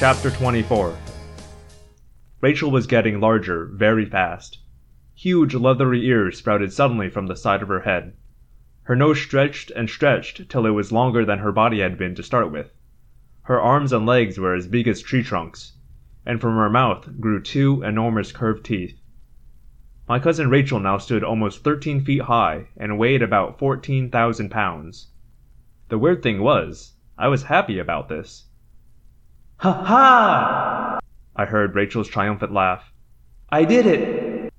Chapter 0.00 0.30
24 0.30 0.96
Rachel 2.40 2.70
was 2.70 2.86
getting 2.86 3.20
larger 3.20 3.66
very 3.66 4.06
fast. 4.06 4.60
Huge 5.14 5.54
leathery 5.54 6.06
ears 6.06 6.38
sprouted 6.38 6.72
suddenly 6.72 7.10
from 7.10 7.26
the 7.26 7.36
side 7.36 7.60
of 7.60 7.68
her 7.68 7.80
head. 7.80 8.14
Her 8.84 8.96
nose 8.96 9.20
stretched 9.20 9.70
and 9.72 9.90
stretched 9.90 10.48
till 10.48 10.64
it 10.64 10.70
was 10.70 10.90
longer 10.90 11.26
than 11.26 11.40
her 11.40 11.52
body 11.52 11.80
had 11.80 11.98
been 11.98 12.14
to 12.14 12.22
start 12.22 12.50
with. 12.50 12.72
Her 13.42 13.60
arms 13.60 13.92
and 13.92 14.06
legs 14.06 14.38
were 14.38 14.54
as 14.54 14.66
big 14.66 14.88
as 14.88 15.02
tree 15.02 15.22
trunks, 15.22 15.74
and 16.24 16.40
from 16.40 16.56
her 16.56 16.70
mouth 16.70 17.20
grew 17.20 17.38
two 17.38 17.82
enormous 17.82 18.32
curved 18.32 18.64
teeth. 18.64 18.98
My 20.08 20.18
cousin 20.18 20.48
Rachel 20.48 20.80
now 20.80 20.96
stood 20.96 21.22
almost 21.22 21.62
13 21.62 22.06
feet 22.06 22.22
high 22.22 22.68
and 22.74 22.98
weighed 22.98 23.20
about 23.20 23.58
14,000 23.58 24.50
pounds. 24.50 25.08
The 25.90 25.98
weird 25.98 26.22
thing 26.22 26.40
was, 26.40 26.94
I 27.18 27.28
was 27.28 27.42
happy 27.42 27.78
about 27.78 28.08
this. 28.08 28.46
Ha 29.62 29.72
ha! 29.74 31.00
I 31.36 31.44
heard 31.44 31.74
Rachel's 31.74 32.08
triumphant 32.08 32.50
laugh. 32.50 32.94
I 33.50 33.66
did 33.66 33.84
it! 33.84 34.54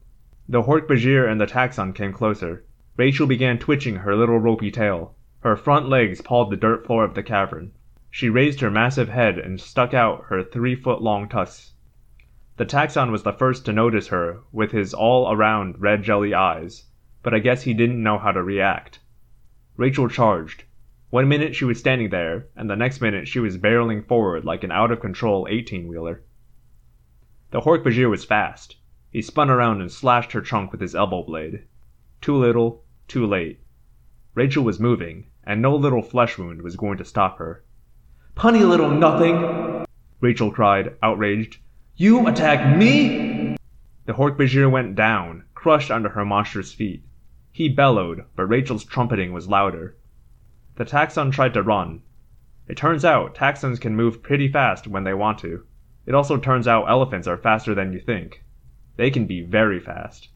The 0.48 0.62
Hork-Bajir 0.62 1.28
and 1.28 1.42
the 1.42 1.48
Taxxon 1.48 1.96
came 1.96 2.14
closer. 2.14 2.66
Rachel 2.98 3.26
began 3.26 3.58
twitching 3.58 3.96
her 3.96 4.16
little 4.16 4.38
ropey 4.38 4.70
tail. 4.70 5.16
Her 5.40 5.56
front 5.56 5.90
legs 5.90 6.22
pawed 6.22 6.52
the 6.52 6.56
dirt 6.56 6.86
floor 6.86 7.04
of 7.04 7.16
the 7.16 7.24
cavern. 7.24 7.72
She 8.12 8.30
raised 8.30 8.60
her 8.60 8.70
massive 8.70 9.10
head 9.10 9.40
and 9.40 9.60
stuck 9.60 9.96
out 9.96 10.26
her 10.26 10.44
three 10.44 10.76
foot 10.76 11.02
long 11.02 11.28
tusks. 11.28 11.74
The 12.58 12.66
Taxxon 12.68 13.10
was 13.12 13.24
the 13.24 13.34
first 13.34 13.66
to 13.66 13.74
notice 13.74 14.10
her 14.10 14.42
with 14.52 14.72
his 14.72 14.94
all 14.94 15.34
around 15.34 15.82
red 15.82 16.04
jelly 16.04 16.36
eyes, 16.36 16.86
but 17.24 17.34
I 17.34 17.40
guess 17.40 17.64
he 17.64 17.74
didn't 17.74 18.04
know 18.04 18.20
how 18.20 18.34
to 18.34 18.44
react. 18.44 19.00
Rachel 19.78 20.10
charged. 20.10 20.66
One 21.12 21.28
minute 21.28 21.58
she 21.58 21.66
was 21.66 21.78
standing 21.78 22.10
there, 22.10 22.48
and 22.56 22.70
the 22.70 22.76
next 22.78 23.02
minute 23.02 23.28
she 23.28 23.42
was 23.42 23.58
barreling 23.58 24.08
forward 24.08 24.46
like 24.46 24.64
an 24.64 24.72
out 24.72 24.92
of 24.92 25.02
control 25.02 25.46
18 25.50 25.90
wheeler. 25.90 26.22
The 27.50 27.60
Hork-Bajir 27.60 28.10
was 28.10 28.24
fast. 28.24 28.78
He 29.10 29.22
spun 29.22 29.50
around 29.50 29.82
and 29.82 29.92
slashed 29.92 30.32
her 30.32 30.40
trunk 30.40 30.72
with 30.72 30.80
his 30.80 30.96
elbow 30.96 31.22
blade. 31.24 31.64
Too 32.22 32.38
little, 32.38 32.86
too 33.10 33.26
late. 33.28 33.60
Rachel 34.36 34.64
was 34.64 34.80
moving, 34.80 35.26
and 35.44 35.62
no 35.62 35.76
little 35.76 36.02
flesh 36.02 36.38
wound 36.38 36.62
was 36.62 36.78
going 36.78 36.98
to 36.98 37.04
stop 37.04 37.40
her. 37.40 37.66
Punny 38.34 38.66
little 38.66 38.90
nothing! 38.90 39.86
Rachel 40.22 40.50
cried, 40.50 40.96
outraged. 41.04 41.58
You 41.98 42.26
attacked 42.26 42.78
me? 42.78 43.58
The 44.06 44.14
Hork-Bajir 44.14 44.72
went 44.72 44.96
down, 44.96 45.44
crushed 45.56 45.92
under 45.92 46.08
her 46.08 46.24
monstrous 46.24 46.74
feet. 46.74 47.04
He 47.52 47.68
bellowed, 47.68 48.24
but 48.38 48.46
Rachel's 48.46 48.86
trumpeting 48.86 49.34
was 49.34 49.50
louder. 49.50 49.98
The 50.82 50.86
Taxxon 50.86 51.32
tried 51.32 51.54
to 51.54 51.62
run. 51.62 52.02
It 52.68 52.76
turns 52.76 53.06
out 53.06 53.36
Taxxons 53.36 53.80
can 53.80 53.96
move 53.96 54.24
pretty 54.24 54.48
fast 54.48 54.88
when 54.88 55.04
they 55.04 55.14
want 55.14 55.38
to. 55.42 55.64
It 56.08 56.16
also 56.16 56.38
turns 56.38 56.68
out 56.68 56.90
elephants 56.90 57.28
are 57.28 57.38
faster 57.38 57.76
than 57.76 57.94
you 57.94 58.00
think. 58.00 58.44
They 58.96 59.12
can 59.12 59.28
be 59.28 59.44
very 59.44 59.80
fast. 59.80 60.30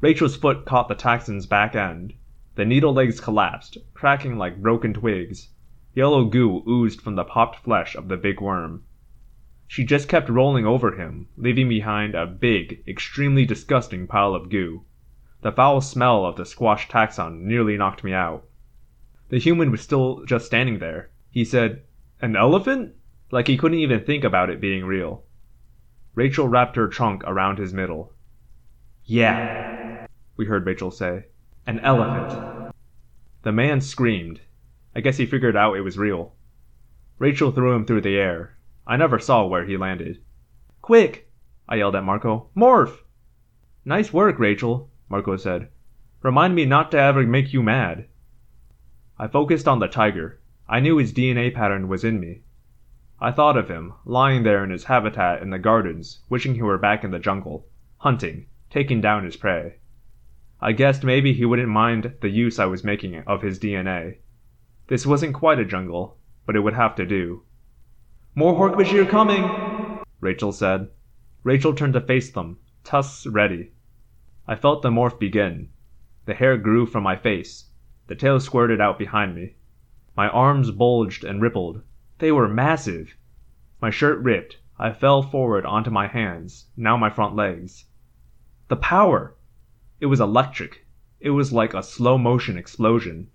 Rachel's 0.00 0.36
foot 0.36 0.64
caught 0.64 0.88
the 0.88 0.94
Taxxon's 0.94 1.44
back 1.44 1.76
end. 1.76 2.14
The 2.54 2.64
needle 2.64 2.94
legs 2.94 3.20
collapsed, 3.20 3.76
cracking 3.92 4.38
like 4.38 4.62
broken 4.62 4.94
twigs. 4.94 5.50
Yellow 5.92 6.24
goo 6.24 6.62
oozed 6.66 7.02
from 7.02 7.16
the 7.16 7.24
popped 7.24 7.56
flesh 7.56 7.94
of 7.94 8.08
the 8.08 8.16
big 8.16 8.40
worm. 8.40 8.84
She 9.66 9.84
just 9.84 10.08
kept 10.08 10.30
rolling 10.30 10.64
over 10.64 10.96
him, 10.96 11.28
leaving 11.36 11.68
behind 11.68 12.14
a 12.14 12.24
big, 12.24 12.82
extremely 12.88 13.44
disgusting 13.44 14.06
pile 14.06 14.34
of 14.34 14.48
goo. 14.48 14.86
The 15.42 15.52
foul 15.52 15.82
smell 15.82 16.24
of 16.24 16.36
the 16.36 16.46
squashed 16.46 16.90
Taxxon 16.90 17.42
nearly 17.42 17.76
knocked 17.76 18.02
me 18.02 18.14
out. 18.14 18.46
The 19.32 19.38
human 19.38 19.70
was 19.70 19.80
still 19.80 20.26
just 20.26 20.44
standing 20.44 20.78
there. 20.78 21.08
He 21.30 21.46
said, 21.46 21.84
An 22.20 22.36
elephant? 22.36 22.92
Like 23.30 23.46
he 23.46 23.56
couldn't 23.56 23.78
even 23.78 24.04
think 24.04 24.24
about 24.24 24.50
it 24.50 24.60
being 24.60 24.84
real. 24.84 25.24
Rachel 26.14 26.48
wrapped 26.48 26.76
her 26.76 26.86
trunk 26.86 27.24
around 27.24 27.56
his 27.56 27.72
middle. 27.72 28.12
Yeah, 29.06 30.06
we 30.36 30.44
heard 30.44 30.66
Rachel 30.66 30.90
say. 30.90 31.28
An 31.66 31.80
elephant. 31.80 32.74
The 33.40 33.52
man 33.52 33.80
screamed. 33.80 34.42
I 34.94 35.00
guess 35.00 35.16
he 35.16 35.24
figured 35.24 35.56
out 35.56 35.78
it 35.78 35.80
was 35.80 35.96
real. 35.96 36.34
Rachel 37.18 37.52
threw 37.52 37.72
him 37.72 37.86
through 37.86 38.02
the 38.02 38.18
air. 38.18 38.58
I 38.86 38.98
never 38.98 39.18
saw 39.18 39.46
where 39.46 39.64
he 39.64 39.78
landed. 39.78 40.22
Quick! 40.82 41.30
I 41.66 41.76
yelled 41.76 41.96
at 41.96 42.04
Marco. 42.04 42.50
Morph! 42.54 42.98
Nice 43.86 44.12
work, 44.12 44.38
Rachel, 44.38 44.90
Marco 45.08 45.38
said. 45.38 45.68
Remind 46.20 46.54
me 46.54 46.66
not 46.66 46.90
to 46.90 46.98
ever 46.98 47.22
make 47.22 47.54
you 47.54 47.62
mad. 47.62 48.08
I 49.18 49.28
focused 49.28 49.68
on 49.68 49.78
the 49.78 49.88
tiger. 49.88 50.40
I 50.68 50.80
knew 50.80 50.96
his 50.96 51.12
DNA 51.12 51.54
pattern 51.54 51.88
was 51.88 52.04
in 52.04 52.18
me. 52.18 52.42
I 53.20 53.30
thought 53.30 53.56
of 53.56 53.68
him, 53.68 53.92
lying 54.04 54.42
there 54.42 54.64
in 54.64 54.70
his 54.70 54.84
habitat 54.84 55.42
in 55.42 55.50
the 55.50 55.58
gardens, 55.58 56.20
wishing 56.28 56.54
he 56.54 56.62
were 56.62 56.78
back 56.78 57.04
in 57.04 57.10
the 57.10 57.18
jungle, 57.18 57.66
hunting, 57.98 58.46
taking 58.70 59.00
down 59.00 59.24
his 59.24 59.36
prey. 59.36 59.76
I 60.60 60.72
guessed 60.72 61.04
maybe 61.04 61.32
he 61.32 61.44
wouldn't 61.44 61.68
mind 61.68 62.14
the 62.20 62.30
use 62.30 62.58
I 62.58 62.66
was 62.66 62.84
making 62.84 63.16
of 63.26 63.42
his 63.42 63.58
DNA. 63.58 64.16
This 64.88 65.06
wasn't 65.06 65.34
quite 65.34 65.58
a 65.58 65.64
jungle, 65.64 66.18
but 66.46 66.56
it 66.56 66.60
would 66.60 66.74
have 66.74 66.94
to 66.96 67.06
do. 67.06 67.42
More 68.34 68.54
Hork-Bajir 68.54 69.08
coming, 69.08 70.00
Rachel 70.20 70.52
said. 70.52 70.88
Rachel 71.44 71.74
turned 71.74 71.94
to 71.94 72.00
face 72.00 72.30
them, 72.30 72.58
tusks 72.82 73.26
ready. 73.26 73.72
I 74.48 74.54
felt 74.54 74.82
the 74.82 74.90
morph 74.90 75.18
begin. 75.18 75.68
The 76.26 76.34
hair 76.34 76.56
grew 76.56 76.86
from 76.86 77.02
my 77.02 77.16
face. 77.16 77.66
The 78.08 78.16
tail 78.16 78.40
squirted 78.40 78.80
out 78.80 78.98
behind 78.98 79.36
me. 79.36 79.54
My 80.16 80.28
arms 80.28 80.72
bulged 80.72 81.22
and 81.22 81.40
rippled. 81.40 81.82
They 82.18 82.32
were 82.32 82.48
massive. 82.48 83.16
My 83.80 83.90
shirt 83.90 84.18
ripped. 84.18 84.58
I 84.76 84.90
fell 84.90 85.22
forward 85.22 85.64
onto 85.64 85.90
my 85.90 86.08
hands, 86.08 86.66
now 86.76 86.96
my 86.96 87.10
front 87.10 87.36
legs. 87.36 87.84
The 88.66 88.74
power! 88.74 89.36
It 90.00 90.06
was 90.06 90.20
electric. 90.20 90.84
It 91.20 91.30
was 91.30 91.52
like 91.52 91.74
a 91.74 91.82
slow 91.84 92.18
motion 92.18 92.58
explosion. 92.58 93.30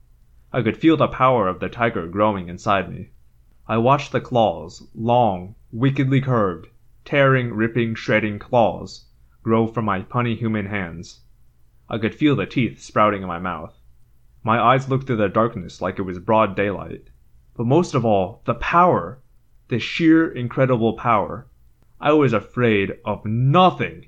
I 0.52 0.62
could 0.62 0.76
feel 0.76 0.98
the 0.98 1.08
power 1.08 1.48
of 1.48 1.62
the 1.62 1.70
tiger 1.70 2.06
growing 2.06 2.50
inside 2.50 2.92
me. 2.92 3.12
I 3.70 3.78
watched 3.78 4.12
the 4.12 4.20
claws, 4.20 4.86
long, 4.94 5.56
wickedly 5.72 6.20
curved, 6.20 6.68
tearing, 7.06 7.54
ripping, 7.54 7.96
shredding 7.96 8.38
claws, 8.38 9.06
grow 9.44 9.66
from 9.66 9.86
my 9.86 10.02
punny 10.02 10.36
human 10.38 10.66
hands. 10.66 11.22
I 11.88 12.00
could 12.00 12.14
feel 12.14 12.36
the 12.36 12.46
teeth 12.46 12.82
sprouting 12.82 13.22
in 13.22 13.30
my 13.30 13.40
mouth. 13.40 13.74
My 14.48 14.62
eyes 14.62 14.88
looked 14.88 15.08
through 15.08 15.18
the 15.18 15.28
darkness 15.28 15.82
like 15.82 16.00
it 16.00 16.04
was 16.04 16.20
broad 16.20 16.56
daylight. 16.56 17.10
But 17.58 17.66
most 17.66 17.94
of 17.94 18.06
all, 18.06 18.44
the 18.46 18.54
power. 18.54 19.22
The 19.68 19.78
sheer, 19.78 20.32
incredible 20.32 20.94
power. 20.94 21.50
I 22.00 22.14
was 22.14 22.32
afraid 22.32 22.94
of 23.04 23.26
nothing. 23.26 24.06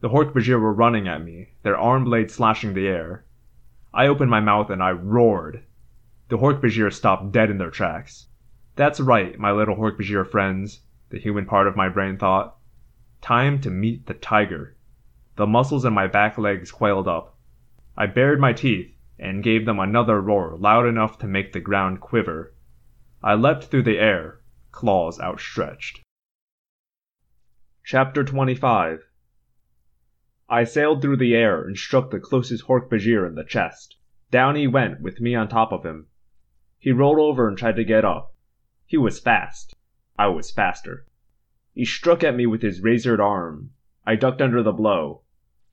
The 0.00 0.10
Hork-Bajir 0.10 0.60
were 0.60 0.74
running 0.74 1.08
at 1.08 1.24
me, 1.24 1.54
their 1.62 1.78
arm 1.78 2.04
blades 2.04 2.34
slashing 2.34 2.74
the 2.74 2.88
air. 2.88 3.24
I 3.94 4.06
opened 4.06 4.30
my 4.30 4.40
mouth 4.40 4.68
and 4.68 4.82
I 4.82 4.90
roared. 4.90 5.62
The 6.28 6.36
Hork-Bajir 6.36 6.92
stopped 6.92 7.32
dead 7.32 7.48
in 7.48 7.56
their 7.56 7.70
tracks. 7.70 8.26
That's 8.76 9.00
right, 9.00 9.38
my 9.38 9.50
little 9.50 9.76
Hork-Bajir 9.76 10.26
friends, 10.26 10.82
the 11.08 11.18
human 11.18 11.46
part 11.46 11.66
of 11.66 11.74
my 11.74 11.88
brain 11.88 12.18
thought. 12.18 12.58
Time 13.22 13.58
to 13.62 13.70
meet 13.70 14.04
the 14.04 14.12
tiger. 14.12 14.76
The 15.36 15.46
muscles 15.46 15.86
in 15.86 15.94
my 15.94 16.06
back 16.06 16.36
legs 16.36 16.70
coiled 16.70 17.08
up. 17.08 17.38
I 17.96 18.04
bared 18.04 18.40
my 18.40 18.52
teeth 18.52 18.94
and 19.20 19.44
gave 19.44 19.66
them 19.66 19.78
another 19.78 20.18
roar 20.18 20.56
loud 20.56 20.86
enough 20.86 21.18
to 21.18 21.26
make 21.26 21.52
the 21.52 21.60
ground 21.60 22.00
quiver. 22.00 22.54
I 23.22 23.34
leapt 23.34 23.64
through 23.64 23.82
the 23.82 23.98
air, 23.98 24.40
claws 24.72 25.20
outstretched. 25.20 26.00
Chapter 27.84 28.24
25 28.24 29.06
I 30.48 30.64
sailed 30.64 31.02
through 31.02 31.18
the 31.18 31.34
air 31.34 31.62
and 31.62 31.76
struck 31.76 32.10
the 32.10 32.18
closest 32.18 32.64
Hork-Bajir 32.64 33.26
in 33.26 33.34
the 33.34 33.44
chest. 33.44 33.96
Down 34.30 34.56
he 34.56 34.66
went 34.66 35.02
with 35.02 35.20
me 35.20 35.34
on 35.34 35.48
top 35.48 35.70
of 35.70 35.84
him. 35.84 36.06
He 36.78 36.90
rolled 36.90 37.18
over 37.18 37.46
and 37.46 37.58
tried 37.58 37.76
to 37.76 37.84
get 37.84 38.06
up. 38.06 38.34
He 38.86 38.96
was 38.96 39.20
fast. 39.20 39.76
I 40.18 40.28
was 40.28 40.50
faster. 40.50 41.06
He 41.74 41.84
struck 41.84 42.24
at 42.24 42.34
me 42.34 42.46
with 42.46 42.62
his 42.62 42.80
razored 42.80 43.20
arm. 43.20 43.72
I 44.06 44.16
ducked 44.16 44.40
under 44.40 44.62
the 44.62 44.72
blow. 44.72 45.24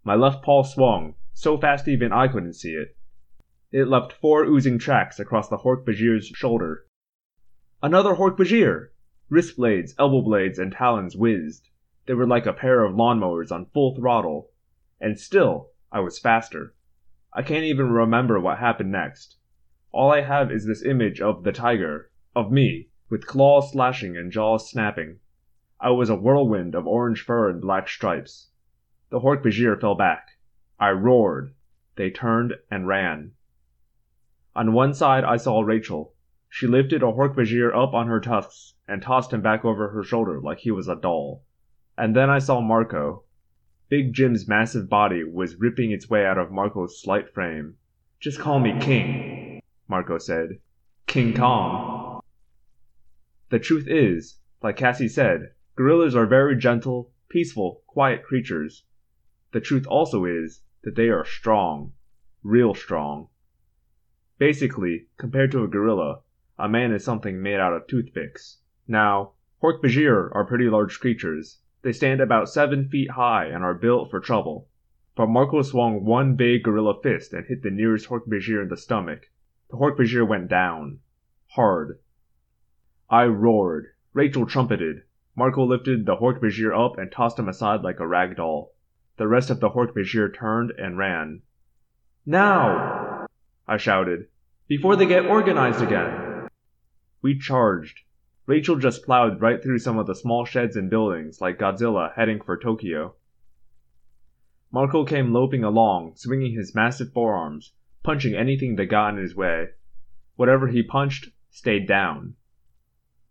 My 0.03 0.15
left 0.15 0.43
paw 0.43 0.63
swung, 0.63 1.15
so 1.33 1.57
fast 1.57 1.87
even 1.87 2.11
I 2.11 2.27
couldn't 2.27 2.53
see 2.53 2.73
it. 2.73 2.96
It 3.69 3.89
left 3.89 4.13
four 4.13 4.45
oozing 4.45 4.79
tracks 4.79 5.19
across 5.19 5.49
the 5.49 5.57
Hork-Bajir's 5.57 6.27
shoulder. 6.27 6.85
Another 7.83 8.15
Hork-Bajir! 8.15 8.91
Wrist 9.29 9.57
blades, 9.57 9.93
elbow 9.99 10.21
blades, 10.21 10.57
and 10.57 10.71
talons 10.71 11.17
whizzed. 11.17 11.67
They 12.05 12.13
were 12.13 12.25
like 12.25 12.45
a 12.45 12.53
pair 12.53 12.85
of 12.85 12.95
lawnmowers 12.95 13.51
on 13.51 13.65
full 13.73 13.93
throttle. 13.93 14.51
And 15.01 15.19
still, 15.19 15.71
I 15.91 15.99
was 15.99 16.17
faster. 16.17 16.75
I 17.33 17.41
can't 17.41 17.65
even 17.65 17.91
remember 17.91 18.39
what 18.39 18.59
happened 18.59 18.93
next. 18.93 19.35
All 19.91 20.13
I 20.13 20.21
have 20.21 20.49
is 20.49 20.65
this 20.65 20.85
image 20.85 21.19
of 21.19 21.43
the 21.43 21.51
tiger, 21.51 22.09
of 22.33 22.51
me, 22.51 22.87
with 23.09 23.27
claws 23.27 23.71
slashing 23.73 24.15
and 24.15 24.31
jaws 24.31 24.69
snapping. 24.69 25.19
I 25.79 25.89
was 25.89 26.09
a 26.09 26.15
whirlwind 26.15 26.73
of 26.73 26.87
orange 26.87 27.21
fur 27.21 27.49
and 27.49 27.61
black 27.61 27.89
stripes. 27.89 28.47
The 29.09 29.19
Hork-Bajir 29.19 29.81
fell 29.81 29.95
back. 29.95 30.29
I 30.79 30.91
roared. 30.91 31.53
They 31.97 32.09
turned 32.11 32.53
and 32.71 32.87
ran. 32.87 33.33
On 34.57 34.73
one 34.73 34.95
side 34.95 35.23
I 35.23 35.37
saw 35.37 35.61
Rachel. 35.61 36.15
She 36.49 36.65
lifted 36.65 37.03
a 37.03 37.11
Hork-Bajir 37.11 37.75
up 37.75 37.93
on 37.93 38.07
her 38.07 38.19
tusks 38.19 38.73
and 38.87 39.03
tossed 39.03 39.31
him 39.31 39.41
back 39.41 39.63
over 39.63 39.89
her 39.89 40.03
shoulder 40.03 40.41
like 40.41 40.57
he 40.57 40.71
was 40.71 40.87
a 40.87 40.95
doll. 40.95 41.43
And 41.95 42.15
then 42.15 42.31
I 42.31 42.39
saw 42.39 42.59
Marco. 42.59 43.21
Big 43.87 44.13
Jim's 44.13 44.47
massive 44.47 44.89
body 44.89 45.23
was 45.23 45.57
ripping 45.57 45.91
its 45.91 46.09
way 46.09 46.25
out 46.25 46.39
of 46.39 46.51
Marco's 46.51 46.99
slight 46.99 47.31
frame. 47.31 47.75
Just 48.19 48.39
call 48.39 48.59
me 48.59 48.75
King, 48.81 49.61
Marco 49.87 50.17
said. 50.17 50.57
King 51.05 51.35
Kong. 51.35 52.21
The 53.49 53.59
truth 53.59 53.85
is, 53.87 54.39
like 54.63 54.77
Cassie 54.77 55.07
said, 55.07 55.51
gorillas 55.75 56.15
are 56.15 56.25
very 56.25 56.57
gentle, 56.57 57.11
peaceful, 57.29 57.83
quiet 57.85 58.23
creatures. 58.23 58.85
The 59.51 59.61
truth 59.61 59.85
also 59.85 60.25
is 60.25 60.61
that 60.81 60.95
they 60.95 61.09
are 61.09 61.25
strong. 61.25 61.93
Real 62.41 62.73
strong. 62.73 63.27
Basically, 64.39 65.07
compared 65.17 65.51
to 65.51 65.63
a 65.63 65.67
gorilla, 65.67 66.19
a 66.59 66.69
man 66.69 66.91
is 66.91 67.03
something 67.03 67.41
made 67.41 67.59
out 67.59 67.73
of 67.73 67.87
toothpicks. 67.87 68.57
Now, 68.87 69.31
Hork-Bajir 69.63 70.29
are 70.33 70.45
pretty 70.45 70.69
large 70.69 70.99
creatures. 70.99 71.59
They 71.81 71.91
stand 71.91 72.21
about 72.21 72.49
seven 72.49 72.87
feet 72.87 73.11
high 73.11 73.45
and 73.45 73.63
are 73.63 73.73
built 73.73 74.11
for 74.11 74.19
trouble. 74.19 74.67
But 75.15 75.27
Marco 75.27 75.63
swung 75.63 76.05
one 76.05 76.35
big 76.35 76.63
gorilla 76.63 77.01
fist 77.01 77.33
and 77.33 77.45
hit 77.47 77.63
the 77.63 77.71
nearest 77.71 78.09
Hork-Bajir 78.09 78.61
in 78.61 78.69
the 78.69 78.77
stomach. 78.77 79.31
The 79.71 79.77
Hork-Bajir 79.77 80.27
went 80.27 80.47
down. 80.47 80.99
Hard. 81.51 81.99
I 83.09 83.25
roared. 83.25 83.87
Rachel 84.13 84.45
trumpeted. 84.45 85.03
Marco 85.35 85.65
lifted 85.65 86.05
the 86.05 86.17
Hork-Bajir 86.17 86.77
up 86.77 86.99
and 86.99 87.11
tossed 87.11 87.39
him 87.39 87.49
aside 87.49 87.81
like 87.81 87.99
a 87.99 88.07
rag 88.07 88.35
doll. 88.35 88.73
The 89.17 89.27
rest 89.27 89.49
of 89.49 89.59
the 89.59 89.71
Hork-Bajir 89.71 90.35
turned 90.35 90.71
and 90.77 90.97
ran. 90.97 91.41
Now! 92.25 93.06
I 93.67 93.77
shouted. 93.77 94.27
Before 94.67 94.95
they 94.95 95.05
get 95.05 95.25
organized 95.25 95.81
again. 95.81 96.47
We 97.21 97.37
charged. 97.37 97.99
Rachel 98.45 98.77
just 98.77 99.03
plowed 99.03 99.41
right 99.41 99.61
through 99.61 99.79
some 99.79 99.97
of 99.97 100.07
the 100.07 100.15
small 100.15 100.45
sheds 100.45 100.77
and 100.77 100.89
buildings 100.89 101.41
like 101.41 101.59
Godzilla 101.59 102.13
heading 102.15 102.41
for 102.41 102.57
Tokyo. 102.57 103.15
Marco 104.71 105.03
came 105.03 105.33
loping 105.33 105.65
along, 105.65 106.13
swinging 106.15 106.53
his 106.53 106.73
massive 106.73 107.11
forearms, 107.11 107.73
punching 108.03 108.35
anything 108.35 108.77
that 108.77 108.85
got 108.85 109.13
in 109.13 109.17
his 109.17 109.35
way. 109.35 109.67
Whatever 110.37 110.67
he 110.67 110.81
punched 110.81 111.29
stayed 111.49 111.87
down. 111.87 112.35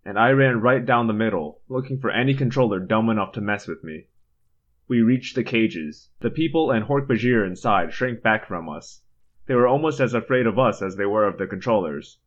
And 0.05 0.19
I 0.19 0.31
ran 0.31 0.61
right 0.61 0.85
down 0.85 1.07
the 1.07 1.15
middle, 1.15 1.63
looking 1.69 1.99
for 1.99 2.11
any 2.11 2.35
controller 2.35 2.79
dumb 2.79 3.09
enough 3.09 3.33
to 3.33 3.41
mess 3.41 3.67
with 3.67 3.83
me. 3.83 4.09
We 4.87 5.01
reached 5.01 5.35
the 5.35 5.45
cages. 5.45 6.11
The 6.21 6.31
people 6.31 6.71
and 6.71 6.85
Hork-Bajir 6.85 7.47
inside 7.47 7.95
shrank 7.95 8.23
back 8.23 8.47
from 8.47 8.69
us. 8.69 9.01
They 9.47 9.55
were 9.55 9.69
almost 9.69 10.01
as 10.01 10.13
afraid 10.13 10.47
of 10.47 10.59
us 10.59 10.83
as 10.83 10.97
they 10.97 11.07
were 11.07 11.25
of 11.25 11.39
the 11.39 11.47
controllers. 11.47 12.19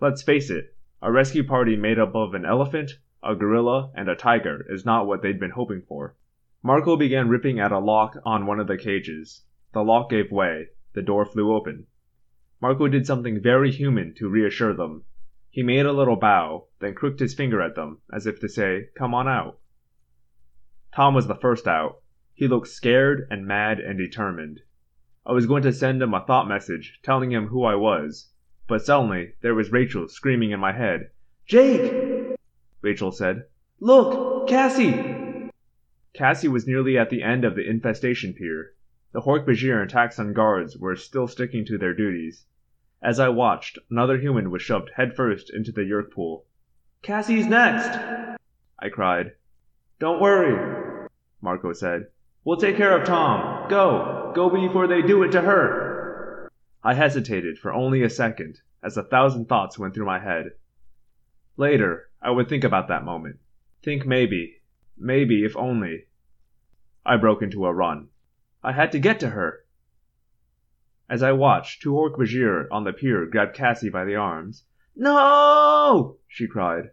Let's 0.00 0.22
face 0.22 0.50
it, 0.50 0.76
a 1.00 1.12
rescue 1.12 1.44
party 1.44 1.76
made 1.76 1.98
up 1.98 2.14
of 2.16 2.34
an 2.34 2.44
elephant, 2.44 2.98
a 3.22 3.36
gorilla, 3.36 3.92
and 3.94 4.08
a 4.08 4.16
tiger 4.16 4.66
is 4.68 4.84
not 4.84 5.06
what 5.06 5.22
they'd 5.22 5.38
been 5.38 5.52
hoping 5.52 5.82
for. 5.82 6.16
Marco 6.62 6.96
began 6.96 7.28
ripping 7.28 7.60
at 7.60 7.70
a 7.70 7.78
lock 7.78 8.16
on 8.24 8.46
one 8.46 8.58
of 8.58 8.66
the 8.66 8.76
cages. 8.76 9.44
The 9.72 9.84
lock 9.84 10.10
gave 10.10 10.32
way. 10.32 10.70
The 10.94 11.02
door 11.02 11.24
flew 11.24 11.54
open. 11.54 11.86
Marco 12.60 12.88
did 12.88 13.06
something 13.06 13.40
very 13.40 13.70
human 13.70 14.12
to 14.14 14.28
reassure 14.28 14.74
them. 14.74 15.04
He 15.50 15.62
made 15.62 15.86
a 15.86 15.92
little 15.92 16.16
bow, 16.16 16.66
then 16.80 16.94
crooked 16.94 17.20
his 17.20 17.34
finger 17.34 17.62
at 17.62 17.76
them, 17.76 18.00
as 18.12 18.26
if 18.26 18.40
to 18.40 18.48
say, 18.48 18.88
Come 18.96 19.14
on 19.14 19.28
out. 19.28 19.60
Tom 20.92 21.14
was 21.14 21.28
the 21.28 21.36
first 21.36 21.68
out. 21.68 22.00
He 22.34 22.48
looked 22.48 22.68
scared 22.68 23.28
and 23.30 23.46
mad 23.46 23.78
and 23.78 23.96
determined. 23.96 24.62
I 25.28 25.32
was 25.32 25.44
going 25.44 25.62
to 25.64 25.74
send 25.74 26.00
him 26.00 26.14
a 26.14 26.24
thought 26.24 26.48
message 26.48 27.00
telling 27.02 27.30
him 27.30 27.48
who 27.48 27.62
I 27.62 27.74
was, 27.74 28.32
but 28.66 28.80
suddenly 28.80 29.34
there 29.42 29.54
was 29.54 29.70
Rachel 29.70 30.08
screaming 30.08 30.52
in 30.52 30.58
my 30.58 30.72
head. 30.72 31.10
Jake! 31.44 32.38
Rachel 32.80 33.12
said. 33.12 33.44
Look! 33.78 34.48
Cassie! 34.48 35.50
Cassie 36.14 36.48
was 36.48 36.66
nearly 36.66 36.96
at 36.96 37.10
the 37.10 37.22
end 37.22 37.44
of 37.44 37.56
the 37.56 37.68
infestation 37.68 38.32
pier. 38.32 38.72
The 39.12 39.20
Hork-Bajir 39.20 39.82
and 39.82 39.90
Taxxon 39.90 40.32
guards 40.32 40.78
were 40.78 40.96
still 40.96 41.28
sticking 41.28 41.66
to 41.66 41.76
their 41.76 41.92
duties. 41.92 42.46
As 43.02 43.20
I 43.20 43.28
watched, 43.28 43.78
another 43.90 44.16
human 44.16 44.50
was 44.50 44.62
shoved 44.62 44.92
headfirst 44.96 45.50
into 45.52 45.72
the 45.72 45.82
Yeerk 45.84 46.10
pool. 46.10 46.46
Cassie's 47.02 47.46
next! 47.46 47.98
I 48.78 48.88
cried. 48.88 49.32
Don't 50.00 50.22
worry, 50.22 51.06
Marco 51.42 51.74
said. 51.74 52.06
We'll 52.44 52.56
take 52.56 52.78
care 52.78 52.98
of 52.98 53.06
Tom. 53.06 53.68
Go! 53.68 54.17
Go 54.34 54.50
before 54.50 54.86
they 54.86 55.00
do 55.02 55.22
it 55.22 55.32
to 55.32 55.40
her! 55.40 56.50
I 56.84 56.94
hesitated 56.94 57.58
for 57.58 57.72
only 57.72 58.02
a 58.02 58.10
second, 58.10 58.60
as 58.82 58.96
a 58.96 59.02
thousand 59.02 59.46
thoughts 59.46 59.78
went 59.78 59.94
through 59.94 60.06
my 60.06 60.18
head. 60.18 60.52
Later, 61.56 62.10
I 62.20 62.30
would 62.30 62.48
think 62.48 62.62
about 62.62 62.88
that 62.88 63.04
moment. 63.04 63.38
Think 63.82 64.06
maybe, 64.06 64.60
maybe 64.96 65.44
if 65.44 65.56
only. 65.56 66.08
I 67.06 67.16
broke 67.16 67.42
into 67.42 67.64
a 67.64 67.72
run. 67.72 68.08
I 68.62 68.72
had 68.72 68.92
to 68.92 68.98
get 68.98 69.18
to 69.20 69.30
her. 69.30 69.64
As 71.08 71.22
I 71.22 71.32
watched, 71.32 71.80
two 71.82 71.92
Hork-Bajir 71.92 72.68
on 72.70 72.84
the 72.84 72.92
pier 72.92 73.24
grabbed 73.24 73.54
Cassie 73.54 73.88
by 73.88 74.04
the 74.04 74.16
arms. 74.16 74.64
No! 74.94 76.18
she 76.26 76.46
cried. 76.46 76.90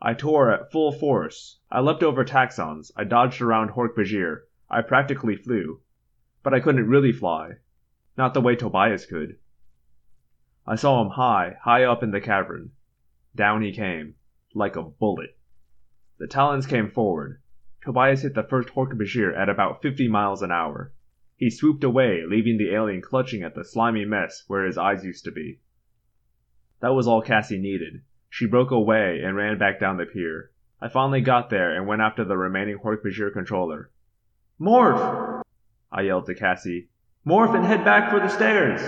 I 0.00 0.14
tore 0.14 0.50
at 0.52 0.70
full 0.70 0.92
force. 0.92 1.58
I 1.70 1.80
leapt 1.80 2.02
over 2.02 2.24
Taxxons. 2.24 2.92
I 2.96 3.04
dodged 3.04 3.42
around 3.42 3.70
Hork-Bajir. 3.70 4.42
I 4.70 4.82
practically 4.82 5.36
flew. 5.36 5.80
But 6.42 6.54
I 6.54 6.60
couldn't 6.60 6.88
really 6.88 7.12
fly. 7.12 7.56
Not 8.16 8.34
the 8.34 8.40
way 8.40 8.56
Tobias 8.56 9.06
could. 9.06 9.36
I 10.66 10.74
saw 10.76 11.02
him 11.02 11.10
high, 11.10 11.56
high 11.62 11.84
up 11.84 12.02
in 12.02 12.10
the 12.10 12.20
cavern. 12.20 12.72
Down 13.34 13.62
he 13.62 13.72
came, 13.72 14.14
like 14.54 14.76
a 14.76 14.82
bullet. 14.82 15.36
The 16.18 16.26
Talons 16.26 16.66
came 16.66 16.90
forward. 16.90 17.40
Tobias 17.84 18.22
hit 18.22 18.34
the 18.34 18.42
first 18.42 18.68
Hork-Bajir 18.68 19.36
at 19.36 19.48
about 19.48 19.82
50 19.82 20.06
miles 20.08 20.42
an 20.42 20.52
hour. 20.52 20.92
He 21.36 21.50
swooped 21.50 21.82
away, 21.82 22.24
leaving 22.24 22.58
the 22.58 22.72
alien 22.72 23.02
clutching 23.02 23.42
at 23.42 23.54
the 23.54 23.64
slimy 23.64 24.04
mess 24.04 24.44
where 24.46 24.64
his 24.64 24.78
eyes 24.78 25.04
used 25.04 25.24
to 25.24 25.32
be. 25.32 25.58
That 26.80 26.94
was 26.94 27.08
all 27.08 27.22
Cassie 27.22 27.58
needed. 27.58 28.02
She 28.28 28.46
broke 28.46 28.70
away 28.70 29.20
and 29.24 29.36
ran 29.36 29.58
back 29.58 29.80
down 29.80 29.96
the 29.96 30.06
pier. 30.06 30.52
I 30.80 30.88
finally 30.88 31.20
got 31.20 31.50
there 31.50 31.74
and 31.74 31.86
went 31.86 32.02
after 32.02 32.24
the 32.24 32.36
remaining 32.36 32.78
Hork-Bajir 32.78 33.32
controller. 33.32 33.90
Morph! 34.60 35.41
I 35.94 36.00
yelled 36.00 36.24
to 36.24 36.34
Cassie, 36.34 36.88
Morph 37.22 37.54
and 37.54 37.66
head 37.66 37.84
back 37.84 38.10
for 38.10 38.18
the 38.18 38.30
stairs! 38.30 38.80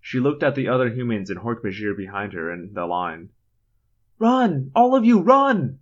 She 0.00 0.18
looked 0.18 0.42
at 0.42 0.56
the 0.56 0.66
other 0.66 0.88
humans 0.88 1.30
in 1.30 1.38
Hork-Bajir 1.38 1.96
behind 1.96 2.32
her 2.32 2.50
in 2.52 2.74
the 2.74 2.84
line. 2.84 3.28
Run! 4.18 4.72
All 4.74 4.96
of 4.96 5.04
you, 5.04 5.20
run! 5.20 5.78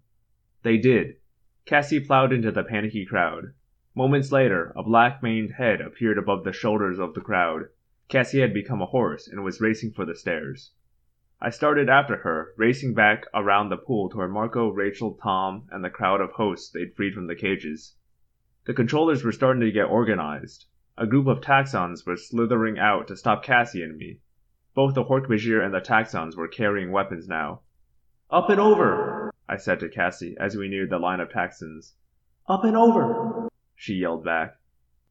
They 0.65 0.77
did. 0.77 1.17
Cassie 1.65 1.99
plowed 1.99 2.31
into 2.31 2.53
the 2.53 2.63
panicky 2.63 3.07
crowd. 3.07 3.55
Moments 3.95 4.31
later, 4.31 4.75
a 4.77 4.83
black 4.83 5.23
maned 5.23 5.53
head 5.53 5.81
appeared 5.81 6.19
above 6.19 6.45
the 6.45 6.53
shoulders 6.53 6.99
of 6.99 7.15
the 7.15 7.23
crowd. 7.23 7.71
Cassie 8.09 8.41
had 8.41 8.53
become 8.53 8.83
a 8.83 8.93
horse 8.93 9.27
and 9.27 9.43
was 9.43 9.63
racing 9.63 9.93
for 9.93 10.05
the 10.05 10.15
stairs. 10.15 10.73
I 11.41 11.49
started 11.49 11.89
after 11.89 12.17
her, 12.17 12.53
racing 12.59 12.93
back 12.93 13.25
around 13.33 13.71
the 13.71 13.79
pool 13.79 14.11
toward 14.11 14.31
Marco, 14.31 14.69
Rachel, 14.69 15.15
Tom, 15.15 15.69
and 15.71 15.83
the 15.83 15.89
crowd 15.89 16.21
of 16.21 16.33
hosts 16.33 16.69
they'd 16.71 16.95
freed 16.95 17.15
from 17.15 17.29
the 17.29 17.35
cages. 17.35 17.97
The 18.65 18.75
controllers 18.75 19.25
were 19.25 19.33
starting 19.33 19.63
to 19.63 19.73
get 19.73 19.87
organized. 19.87 20.67
A 20.97 21.07
group 21.07 21.27
of 21.27 21.41
Taxxons 21.41 22.07
was 22.07 22.29
slithering 22.29 22.79
out 22.79 23.09
to 23.09 23.17
stop 23.17 23.43
Cassie 23.43 23.83
and 23.83 23.97
me. 23.97 24.21
Both 24.75 24.95
the 24.95 25.05
Hork-Bajir 25.05 25.65
and 25.65 25.75
the 25.75 25.81
Taxxons 25.81 26.37
were 26.37 26.47
carrying 26.47 26.93
weapons 26.93 27.27
now. 27.27 27.63
Up 28.31 28.49
and 28.51 28.61
over, 28.61 29.33
I 29.49 29.57
said 29.57 29.81
to 29.81 29.89
Cassie 29.89 30.37
as 30.39 30.57
we 30.57 30.69
neared 30.69 30.91
the 30.91 31.01
line 31.01 31.19
of 31.19 31.29
Taxxons. 31.29 31.95
Up 32.47 32.63
and 32.63 32.77
over, 32.77 33.49
she 33.75 33.95
yelled 33.95 34.25
back. 34.25 34.57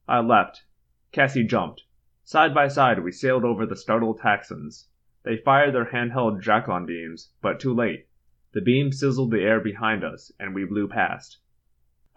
I 0.08 0.22
leapt. 0.22 0.64
Cassie 1.12 1.44
jumped. 1.44 1.84
Side 2.24 2.54
by 2.54 2.70
side 2.70 3.04
we 3.04 3.12
sailed 3.12 3.44
over 3.44 3.66
the 3.66 3.76
startled 3.76 4.22
Taxxons. 4.22 4.88
They 5.24 5.36
fired 5.36 5.76
their 5.76 5.92
handheld 5.92 6.42
Dracon 6.42 6.86
beams, 6.86 7.34
but 7.42 7.60
too 7.60 7.74
late. 7.74 8.08
The 8.54 8.62
beams 8.62 9.00
sizzled 9.00 9.32
the 9.32 9.44
air 9.44 9.60
behind 9.60 10.06
us, 10.06 10.32
and 10.40 10.56
we 10.56 10.64
blew 10.64 10.88
past. 10.88 11.40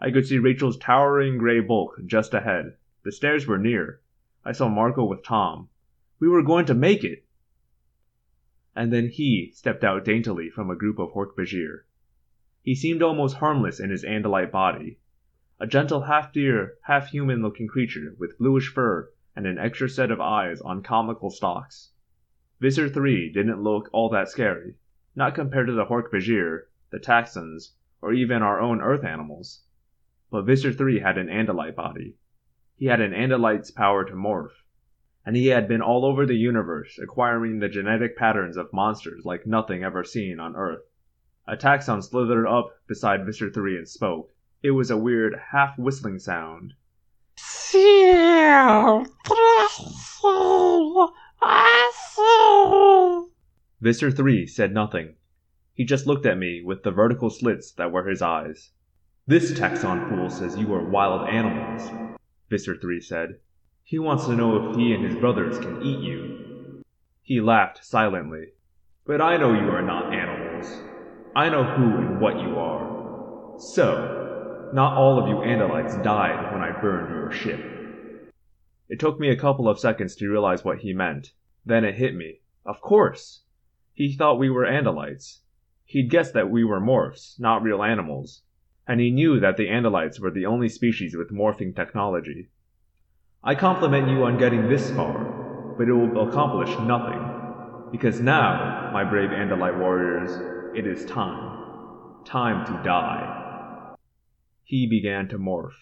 I 0.01 0.11
could 0.11 0.27
see 0.27 0.39
Rachel's 0.39 0.77
towering 0.77 1.37
gray 1.37 1.61
bulk 1.61 2.01
just 2.05 2.33
ahead. 2.33 2.75
The 3.03 3.11
stairs 3.13 3.47
were 3.47 3.57
near. 3.57 4.01
I 4.43 4.51
saw 4.51 4.67
Marco 4.67 5.05
with 5.05 5.23
Tom. 5.23 5.69
We 6.19 6.27
were 6.27 6.43
going 6.43 6.65
to 6.65 6.73
make 6.73 7.03
it! 7.03 7.23
And 8.75 8.91
then 8.91 9.07
he 9.07 9.51
stepped 9.53 9.85
out 9.85 10.03
daintily 10.03 10.49
from 10.49 10.69
a 10.69 10.75
group 10.75 10.99
of 10.99 11.13
Hork-Bajir. 11.13 11.83
He 12.61 12.75
seemed 12.75 13.01
almost 13.01 13.37
harmless 13.37 13.79
in 13.79 13.89
his 13.89 14.03
Andalite 14.03 14.51
body. 14.51 14.99
A 15.59 15.67
gentle 15.67 16.01
half-deer, 16.01 16.75
half-human 16.81 17.41
looking 17.41 17.67
creature 17.67 18.15
with 18.19 18.37
bluish 18.37 18.73
fur 18.73 19.09
and 19.33 19.47
an 19.47 19.57
extra 19.57 19.87
set 19.87 20.11
of 20.11 20.19
eyes 20.19 20.59
on 20.59 20.83
comical 20.83 21.29
stalks. 21.29 21.91
Visser 22.59 22.89
3 22.89 23.31
didn't 23.31 23.63
look 23.63 23.89
all 23.93 24.09
that 24.09 24.27
scary, 24.27 24.75
not 25.15 25.35
compared 25.35 25.67
to 25.67 25.73
the 25.73 25.85
Hork-Bajir, 25.85 26.63
the 26.89 26.99
Taxxons, 26.99 27.71
or 28.01 28.11
even 28.13 28.41
our 28.41 28.59
own 28.59 28.81
Earth 28.81 29.05
animals. 29.05 29.61
But 30.31 30.45
Visser 30.45 30.73
3 30.73 30.99
had 30.99 31.17
an 31.17 31.27
Andalite 31.27 31.75
body. 31.75 32.15
He 32.75 32.87
had 32.87 32.99
an 32.99 33.13
Andalite's 33.13 33.71
power 33.71 34.03
to 34.05 34.13
morph. 34.13 34.63
and 35.25 35.35
he 35.35 35.47
had 35.47 35.67
been 35.67 35.81
all 35.81 36.03
over 36.03 36.25
the 36.25 36.35
universe 36.35 36.97
acquiring 36.97 37.59
the 37.59 37.69
genetic 37.69 38.17
patterns 38.17 38.57
of 38.57 38.73
monsters 38.73 39.23
like 39.23 39.45
nothing 39.45 39.83
ever 39.83 40.03
seen 40.03 40.39
on 40.39 40.55
Earth. 40.55 40.83
A 41.47 41.55
Taxxon 41.55 42.01
slithered 42.01 42.47
up 42.47 42.71
beside 42.87 43.25
Visser 43.25 43.51
3 43.51 43.77
and 43.77 43.87
spoke. 43.87 44.31
It 44.63 44.71
was 44.71 44.89
a 44.89 44.97
weird, 44.97 45.35
half 45.51 45.77
whistling 45.77 46.17
sound. 46.17 46.73
Visser 53.79 54.09
3 54.09 54.47
said 54.47 54.73
nothing. 54.73 55.15
He 55.73 55.85
just 55.85 56.07
looked 56.07 56.25
at 56.25 56.37
me 56.39 56.63
with 56.63 56.81
the 56.81 56.91
vertical 56.91 57.29
slits 57.29 57.71
that 57.73 57.91
were 57.91 58.07
his 58.07 58.21
eyes. 58.21 58.71
This 59.27 59.53
taxxon 59.53 60.07
fool 60.07 60.29
says 60.29 60.55
you 60.55 60.71
are 60.75 60.87
wild 60.87 61.27
animals, 61.27 61.89
Visser 62.47 62.75
3 62.75 63.01
said. 63.01 63.39
He 63.83 63.97
wants 63.97 64.27
to 64.27 64.35
know 64.35 64.69
if 64.69 64.75
he 64.75 64.93
and 64.93 65.03
his 65.03 65.15
brothers 65.15 65.57
can 65.57 65.81
eat 65.81 65.99
you. 65.99 66.83
He 67.23 67.41
laughed 67.41 67.83
silently. 67.83 68.49
But 69.03 69.21
I 69.21 69.37
know 69.37 69.51
you 69.51 69.71
are 69.71 69.81
not 69.81 70.13
animals. 70.13 70.71
I 71.35 71.49
know 71.49 71.63
who 71.63 71.97
and 71.97 72.21
what 72.21 72.39
you 72.39 72.55
are. 72.59 73.55
So, 73.57 74.69
not 74.73 74.95
all 74.95 75.17
of 75.17 75.27
you 75.27 75.37
Andalites 75.37 76.03
died 76.03 76.53
when 76.53 76.61
I 76.61 76.79
burned 76.79 77.09
your 77.09 77.31
ship. 77.31 77.59
It 78.89 78.99
took 78.99 79.19
me 79.19 79.29
a 79.29 79.35
couple 79.35 79.67
of 79.67 79.79
seconds 79.79 80.15
to 80.17 80.29
realize 80.29 80.63
what 80.63 80.81
he 80.81 80.93
meant. 80.93 81.33
Then 81.65 81.83
it 81.83 81.95
hit 81.95 82.13
me. 82.13 82.41
Of 82.63 82.79
course! 82.79 83.41
He 83.91 84.13
thought 84.13 84.37
we 84.37 84.51
were 84.51 84.67
Andalites. 84.67 85.39
He'd 85.83 86.11
guessed 86.11 86.35
that 86.35 86.51
we 86.51 86.63
were 86.63 86.79
morphs, 86.79 87.39
not 87.39 87.63
real 87.63 87.81
animals. 87.81 88.43
And 88.87 88.99
he 88.99 89.11
knew 89.11 89.39
that 89.39 89.57
the 89.57 89.67
Andalites 89.67 90.19
were 90.19 90.31
the 90.31 90.45
only 90.45 90.69
species 90.69 91.15
with 91.15 91.31
morphing 91.31 91.75
technology. 91.75 92.49
I 93.43 93.55
compliment 93.55 94.09
you 94.09 94.23
on 94.23 94.37
getting 94.37 94.67
this 94.67 94.91
far, 94.91 95.75
but 95.77 95.87
it 95.87 95.93
will 95.93 96.29
accomplish 96.29 96.69
nothing. 96.79 97.89
Because 97.91 98.19
now, 98.19 98.89
my 98.91 99.03
brave 99.03 99.29
Andalite 99.29 99.79
warriors, 99.79 100.31
it 100.75 100.85
is 100.85 101.05
time. 101.05 102.23
Time 102.25 102.65
to 102.65 102.83
die. 102.83 103.95
He 104.63 104.87
began 104.87 105.27
to 105.29 105.37
morph. 105.37 105.73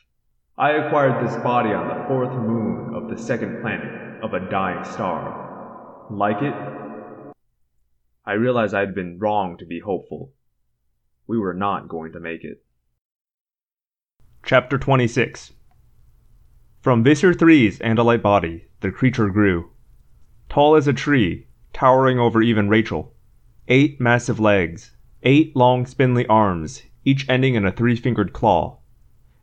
I 0.58 0.72
acquired 0.72 1.26
this 1.26 1.36
body 1.38 1.70
on 1.70 1.88
the 1.88 2.06
fourth 2.08 2.34
moon 2.34 2.94
of 2.94 3.10
the 3.10 3.18
second 3.18 3.62
planet 3.62 4.22
of 4.22 4.34
a 4.34 4.50
dying 4.50 4.84
star. 4.84 6.06
Like 6.12 6.42
it? 6.42 6.54
I 8.26 8.34
realized 8.34 8.74
I 8.74 8.82
had 8.82 8.94
been 8.94 9.20
wrong 9.20 9.58
to 9.58 9.66
be 9.66 9.80
hopeful. 9.80 10.32
We 11.28 11.40
were 11.40 11.54
not 11.54 11.88
going 11.88 12.12
to 12.12 12.20
make 12.20 12.44
it. 12.44 12.64
Chapter 14.46 14.78
26 14.78 15.54
from 16.82 17.02
Visser 17.02 17.32
III's 17.32 17.80
Andalite 17.80 18.22
body, 18.22 18.66
the 18.82 18.92
creature 18.92 19.30
grew. 19.30 19.72
Tall 20.50 20.76
as 20.76 20.86
a 20.86 20.92
tree, 20.92 21.48
towering 21.72 22.20
over 22.20 22.42
even 22.42 22.68
Rachel. 22.68 23.16
Eight 23.70 24.02
massive 24.02 24.42
legs, 24.42 24.98
eight 25.24 25.56
long 25.56 25.86
spindly 25.86 26.28
arms, 26.28 26.84
each 27.06 27.26
ending 27.30 27.56
in 27.56 27.66
a 27.66 27.72
three 27.72 27.96
fingered 27.96 28.34
claw. 28.34 28.80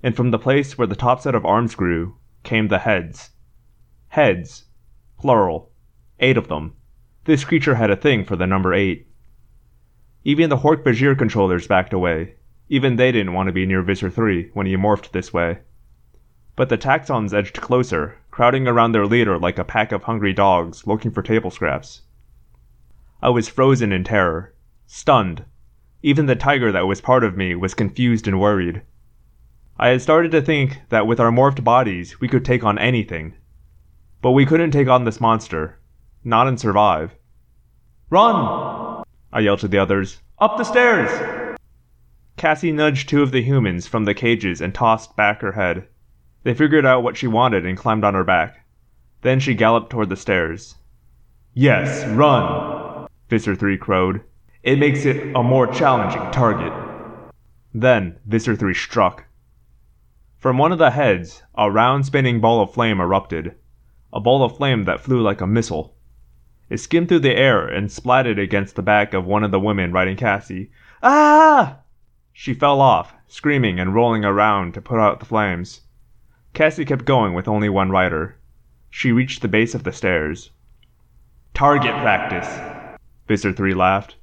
And 0.03 0.15
from 0.15 0.33
the 0.33 0.39
place 0.39 0.77
where 0.77 0.87
the 0.87 0.95
top 0.95 1.23
set 1.23 1.35
of 1.35 1.47
arms 1.47 1.75
grew, 1.75 2.17
came 2.43 2.69
the 2.69 2.81
heads. 2.81 3.31
Heads. 4.09 4.67
Plural. 5.19 5.73
Eight 6.19 6.37
of 6.37 6.49
them. 6.49 6.75
This 7.25 7.47
creature 7.47 7.77
had 7.77 7.91
a 7.91 7.97
thing 7.97 8.27
for 8.27 8.37
the 8.37 8.47
number 8.47 8.75
eight. 8.75 9.09
Even 10.25 10.51
the 10.51 10.59
Hork-Bajir 10.59 11.17
controllers 11.17 11.67
backed 11.67 11.95
away. 11.95 12.35
Even 12.73 12.95
they 12.95 13.11
didn't 13.11 13.33
want 13.33 13.49
to 13.49 13.53
be 13.53 13.67
near 13.67 13.83
Visser 13.83 14.09
3 14.09 14.51
when 14.55 14.65
he 14.65 14.77
morphed 14.77 15.11
this 15.11 15.33
way. 15.33 15.59
But 16.55 16.69
the 16.69 16.79
taxxons 16.79 17.35
edged 17.35 17.61
closer, 17.61 18.19
crowding 18.31 18.69
around 18.69 18.93
their 18.93 19.07
leader 19.07 19.37
like 19.37 19.59
a 19.59 19.65
pack 19.65 19.91
of 19.91 20.05
hungry 20.05 20.33
dogs 20.33 20.87
looking 20.87 21.11
for 21.11 21.21
table 21.21 21.51
scraps. 21.51 22.03
I 23.21 23.31
was 23.31 23.49
frozen 23.49 23.91
in 23.91 24.05
terror, 24.05 24.55
stunned. 24.87 25.45
Even 26.05 26.27
the 26.27 26.37
tiger 26.37 26.71
that 26.71 26.87
was 26.87 27.01
part 27.01 27.25
of 27.25 27.37
me 27.37 27.57
was 27.57 27.75
confused 27.75 28.29
and 28.29 28.39
worried. 28.39 28.83
I 29.77 29.89
had 29.89 30.01
started 30.01 30.31
to 30.31 30.41
think 30.41 30.79
that 30.91 31.09
with 31.09 31.19
our 31.19 31.33
morphed 31.33 31.65
bodies 31.65 32.21
we 32.21 32.29
could 32.29 32.45
take 32.45 32.63
on 32.63 32.79
anything. 32.79 33.35
But 34.23 34.31
we 34.31 34.47
couldn't 34.47 34.71
take 34.71 34.89
on 34.89 35.05
this 35.05 35.21
monster. 35.21 35.81
Not 36.23 36.47
and 36.47 36.61
survive. 36.61 37.17
Run! 38.11 39.03
I 39.33 39.41
yelled 39.41 39.61
to 39.61 39.69
the 39.69 39.79
others. 39.79 40.21
Up 40.39 40.57
the 40.57 40.65
stairs! 40.65 41.40
Cassie 42.41 42.73
nudged 42.73 43.07
two 43.07 43.21
of 43.21 43.33
the 43.33 43.43
humans 43.43 43.87
from 43.87 44.07
the 44.07 44.15
cages 44.15 44.63
and 44.63 44.73
tossed 44.73 45.15
back 45.15 45.43
her 45.43 45.53
head. 45.53 45.87
They 46.43 46.55
figured 46.55 46.87
out 46.87 47.03
what 47.03 47.19
she 47.19 47.27
wanted 47.27 47.67
and 47.67 47.77
climbed 47.77 48.03
on 48.03 48.15
her 48.15 48.25
back. 48.25 48.65
Then 49.21 49.41
she 49.41 49.53
galloped 49.53 49.91
toward 49.91 50.09
the 50.09 50.17
stairs. 50.17 50.77
Yes, 51.53 52.07
run! 52.07 53.09
Visser 53.29 53.55
3 53.55 53.77
crowed. 53.77 54.23
It 54.63 54.79
makes 54.79 55.05
it 55.05 55.37
a 55.37 55.43
more 55.43 55.67
challenging 55.67 56.31
target. 56.31 56.73
Then 57.75 58.17
Visser 58.25 58.57
3 58.57 58.73
struck. 58.73 59.27
From 60.39 60.57
one 60.57 60.73
of 60.73 60.79
the 60.79 60.93
heads, 60.93 61.43
a 61.57 61.71
round 61.71 62.07
spinning 62.07 62.41
ball 62.41 62.63
of 62.63 62.73
flame 62.73 63.03
erupted. 63.03 63.55
A 64.15 64.21
ball 64.21 64.43
of 64.43 64.57
flame 64.57 64.87
that 64.87 65.01
flew 65.01 65.21
like 65.21 65.43
a 65.43 65.47
missile. 65.47 65.95
It 66.71 66.79
skimmed 66.79 67.11
through 67.11 67.19
the 67.19 67.37
air 67.37 67.67
and 67.67 67.91
splatted 67.91 68.43
against 68.43 68.77
the 68.77 68.83
back 68.83 69.13
of 69.13 69.27
one 69.27 69.45
of 69.45 69.51
the 69.51 69.61
women 69.61 69.93
riding 69.93 70.17
Cassie. 70.17 70.71
Ah! 71.03 71.81
She 72.33 72.55
fell 72.55 72.81
off, 72.81 73.15
screaming 73.27 73.79
and 73.79 73.95
rolling 73.95 74.25
around 74.25 74.75
to 74.75 74.81
put 74.81 74.99
out 74.99 75.21
the 75.21 75.27
flames. 75.27 75.83
Cassie 76.55 76.85
kept 76.85 77.05
going 77.05 77.35
with 77.35 77.49
only 77.49 77.69
one 77.69 77.91
rider. 77.91 78.37
She 78.89 79.13
reached 79.13 79.43
the 79.43 79.49
base 79.49 79.75
of 79.75 79.85
the 79.85 79.93
stairs. 79.93 80.51
Target 81.55 81.95
practice, 82.03 82.49
Visser 83.27 83.53
3 83.53 83.75
laughed. 83.75 84.17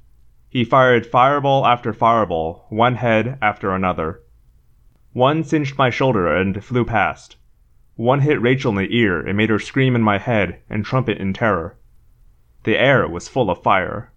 He 0.50 0.64
fired 0.64 1.06
fireball 1.06 1.66
after 1.66 1.92
fireball, 1.92 2.66
one 2.68 2.96
head 2.96 3.38
after 3.40 3.74
another. 3.74 4.22
One 5.12 5.44
singed 5.44 5.78
my 5.78 5.90
shoulder 5.90 6.26
and 6.26 6.64
flew 6.64 6.84
past. 6.84 7.36
One 7.96 8.20
hit 8.20 8.40
Rachel 8.40 8.70
in 8.70 8.76
the 8.76 8.96
ear 8.96 9.20
and 9.20 9.36
made 9.36 9.50
her 9.50 9.58
scream 9.58 9.96
in 9.96 10.02
my 10.02 10.18
head 10.18 10.60
and 10.70 10.84
trumpet 10.84 11.18
in 11.18 11.32
terror. 11.32 11.76
The 12.64 12.78
air 12.78 13.08
was 13.08 13.28
full 13.28 13.50
of 13.50 13.62
fire. 13.62 14.12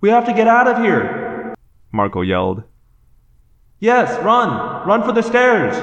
We 0.00 0.10
have 0.10 0.26
to 0.26 0.32
get 0.32 0.48
out 0.48 0.68
of 0.68 0.78
here, 0.78 1.54
Marco 1.92 2.20
yelled. 2.20 2.64
Yes, 3.84 4.18
run! 4.24 4.88
Run 4.88 5.02
for 5.02 5.12
the 5.12 5.20
stairs! 5.22 5.76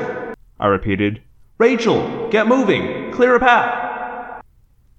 I 0.60 0.66
repeated, 0.66 1.22
Rachel, 1.60 2.30
get 2.32 2.48
moving! 2.48 3.12
Clear 3.12 3.36
a 3.36 3.40
path! 3.40 4.44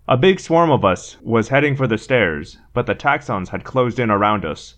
A 0.07 0.17
big 0.17 0.39
swarm 0.39 0.71
of 0.71 0.85
us 0.85 1.17
was 1.21 1.49
heading 1.49 1.75
for 1.75 1.89
the 1.89 1.99
stairs, 1.99 2.59
but 2.73 2.87
the 2.87 2.95
Taxxons 2.95 3.49
had 3.49 3.65
closed 3.65 3.99
in 3.99 4.09
around 4.09 4.45
us. 4.45 4.77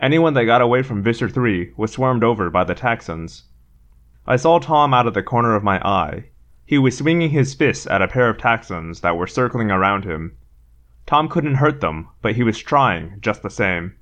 Anyone 0.00 0.32
that 0.32 0.46
got 0.46 0.62
away 0.62 0.82
from 0.82 1.02
Visser 1.02 1.28
3 1.28 1.74
was 1.76 1.92
swarmed 1.92 2.24
over 2.24 2.48
by 2.48 2.64
the 2.64 2.74
Taxxons. 2.74 3.42
I 4.26 4.36
saw 4.36 4.58
Tom 4.58 4.94
out 4.94 5.06
of 5.06 5.12
the 5.12 5.22
corner 5.22 5.54
of 5.54 5.62
my 5.62 5.78
eye. 5.86 6.30
He 6.64 6.78
was 6.78 6.96
swinging 6.96 7.28
his 7.28 7.52
fists 7.52 7.86
at 7.88 8.00
a 8.00 8.08
pair 8.08 8.30
of 8.30 8.38
Taxxons 8.38 9.02
that 9.02 9.18
were 9.18 9.26
circling 9.26 9.70
around 9.70 10.06
him. 10.06 10.38
Tom 11.04 11.28
couldn't 11.28 11.56
hurt 11.56 11.82
them, 11.82 12.08
but 12.22 12.34
he 12.34 12.42
was 12.42 12.58
trying 12.58 13.18
just 13.20 13.42
the 13.42 13.50
same. 13.50 13.94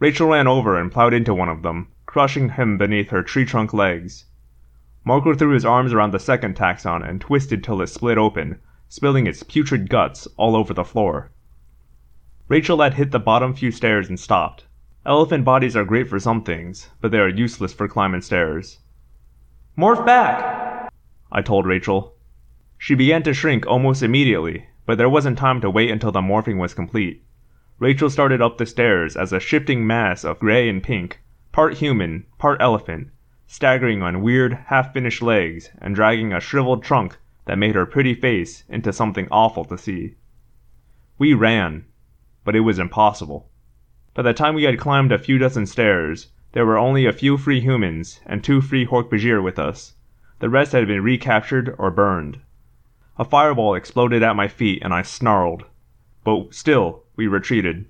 Rachel 0.00 0.30
ran 0.30 0.48
over 0.48 0.76
and 0.76 0.90
plowed 0.90 1.14
into 1.14 1.32
one 1.32 1.48
of 1.48 1.62
them, 1.62 1.86
crushing 2.12 2.50
him 2.50 2.76
beneath 2.76 3.08
her 3.08 3.22
tree 3.22 3.46
trunk 3.46 3.72
legs. 3.72 4.26
Marco 5.02 5.32
threw 5.32 5.54
his 5.54 5.64
arms 5.64 5.94
around 5.94 6.12
the 6.12 6.18
second 6.18 6.54
Taxxon 6.54 7.02
and 7.02 7.22
twisted 7.22 7.64
till 7.64 7.80
it 7.80 7.86
split 7.86 8.18
open, 8.18 8.58
spilling 8.86 9.26
its 9.26 9.42
putrid 9.42 9.88
guts 9.88 10.28
all 10.36 10.54
over 10.54 10.74
the 10.74 10.84
floor. 10.84 11.30
Rachel 12.48 12.82
had 12.82 12.92
hit 12.92 13.12
the 13.12 13.18
bottom 13.18 13.54
few 13.54 13.70
stairs 13.70 14.10
and 14.10 14.20
stopped. 14.20 14.66
Elephant 15.06 15.46
bodies 15.46 15.74
are 15.74 15.86
great 15.86 16.06
for 16.06 16.20
some 16.20 16.42
things, 16.42 16.90
but 17.00 17.12
they 17.12 17.18
are 17.18 17.30
useless 17.30 17.72
for 17.72 17.88
climbing 17.88 18.20
stairs. 18.20 18.80
Morph 19.74 20.04
back! 20.04 20.92
I 21.32 21.40
told 21.40 21.64
Rachel. 21.64 22.14
She 22.76 22.94
began 22.94 23.22
to 23.22 23.32
shrink 23.32 23.66
almost 23.66 24.02
immediately, 24.02 24.66
but 24.84 24.98
there 24.98 25.08
wasn't 25.08 25.38
time 25.38 25.62
to 25.62 25.70
wait 25.70 25.90
until 25.90 26.12
the 26.12 26.20
morphing 26.20 26.58
was 26.58 26.74
complete. 26.74 27.24
Rachel 27.78 28.10
started 28.10 28.42
up 28.42 28.58
the 28.58 28.66
stairs 28.66 29.16
as 29.16 29.32
a 29.32 29.40
shifting 29.40 29.86
mass 29.86 30.24
of 30.24 30.38
gray 30.38 30.68
and 30.68 30.82
pink, 30.82 31.21
part 31.52 31.74
human, 31.74 32.24
part 32.38 32.60
elephant, 32.60 33.08
staggering 33.46 34.02
on 34.02 34.22
weird, 34.22 34.54
half 34.66 34.92
finished 34.92 35.20
legs 35.20 35.70
and 35.78 35.94
dragging 35.94 36.32
a 36.32 36.40
shriveled 36.40 36.82
trunk 36.82 37.18
that 37.44 37.58
made 37.58 37.74
her 37.74 37.84
pretty 37.84 38.14
face 38.14 38.64
into 38.68 38.92
something 38.92 39.28
awful 39.30 39.64
to 39.64 39.76
see. 39.76 40.14
We 41.18 41.34
ran, 41.34 41.84
but 42.44 42.56
it 42.56 42.60
was 42.60 42.78
impossible. 42.78 43.50
By 44.14 44.22
the 44.22 44.32
time 44.32 44.54
we 44.54 44.64
had 44.64 44.78
climbed 44.78 45.12
a 45.12 45.18
few 45.18 45.38
dozen 45.38 45.66
stairs, 45.66 46.28
there 46.52 46.66
were 46.66 46.78
only 46.78 47.06
a 47.06 47.12
few 47.12 47.36
free 47.36 47.60
humans 47.60 48.20
and 48.26 48.42
two 48.42 48.60
free 48.60 48.86
Hork-Bajir 48.86 49.42
with 49.42 49.58
us. 49.58 49.94
The 50.38 50.48
rest 50.48 50.72
had 50.72 50.86
been 50.86 51.02
recaptured 51.02 51.74
or 51.78 51.90
burned. 51.90 52.40
A 53.18 53.24
fireball 53.24 53.74
exploded 53.74 54.22
at 54.22 54.36
my 54.36 54.48
feet 54.48 54.82
and 54.82 54.92
I 54.92 55.02
snarled. 55.02 55.64
But 56.24 56.54
still, 56.54 57.04
we 57.14 57.26
retreated. 57.26 57.86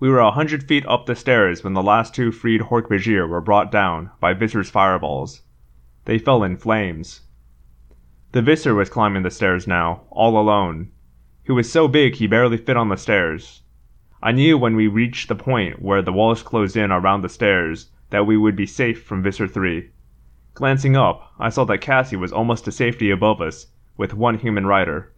We 0.00 0.08
were 0.08 0.20
a 0.20 0.30
hundred 0.30 0.62
feet 0.62 0.86
up 0.86 1.06
the 1.06 1.16
stairs 1.16 1.64
when 1.64 1.72
the 1.72 1.82
last 1.82 2.14
two 2.14 2.30
freed 2.30 2.60
Hork-Bajir 2.60 3.28
were 3.28 3.40
brought 3.40 3.72
down 3.72 4.10
by 4.20 4.32
Visser's 4.32 4.70
fireballs. 4.70 5.42
They 6.04 6.18
fell 6.18 6.44
in 6.44 6.56
flames. 6.56 7.22
The 8.30 8.40
Visser 8.40 8.76
was 8.76 8.90
climbing 8.90 9.24
the 9.24 9.30
stairs 9.30 9.66
now, 9.66 10.02
all 10.10 10.38
alone. 10.38 10.92
He 11.42 11.50
was 11.50 11.72
so 11.72 11.88
big 11.88 12.14
he 12.14 12.28
barely 12.28 12.58
fit 12.58 12.76
on 12.76 12.90
the 12.90 12.96
stairs. 12.96 13.62
I 14.22 14.30
knew 14.30 14.56
when 14.56 14.76
we 14.76 14.86
reached 14.86 15.26
the 15.26 15.34
point 15.34 15.82
where 15.82 16.02
the 16.02 16.12
walls 16.12 16.44
closed 16.44 16.76
in 16.76 16.92
around 16.92 17.22
the 17.22 17.28
stairs 17.28 17.90
that 18.10 18.24
we 18.24 18.36
would 18.36 18.54
be 18.54 18.66
safe 18.66 19.02
from 19.02 19.24
Visser 19.24 19.48
3. 19.48 19.90
Glancing 20.54 20.94
up, 20.94 21.32
I 21.40 21.48
saw 21.48 21.64
that 21.64 21.80
Cassie 21.80 22.14
was 22.14 22.32
almost 22.32 22.64
to 22.66 22.70
safety 22.70 23.10
above 23.10 23.40
us, 23.40 23.66
with 23.96 24.14
one 24.14 24.38
human 24.38 24.64
rider. 24.64 25.12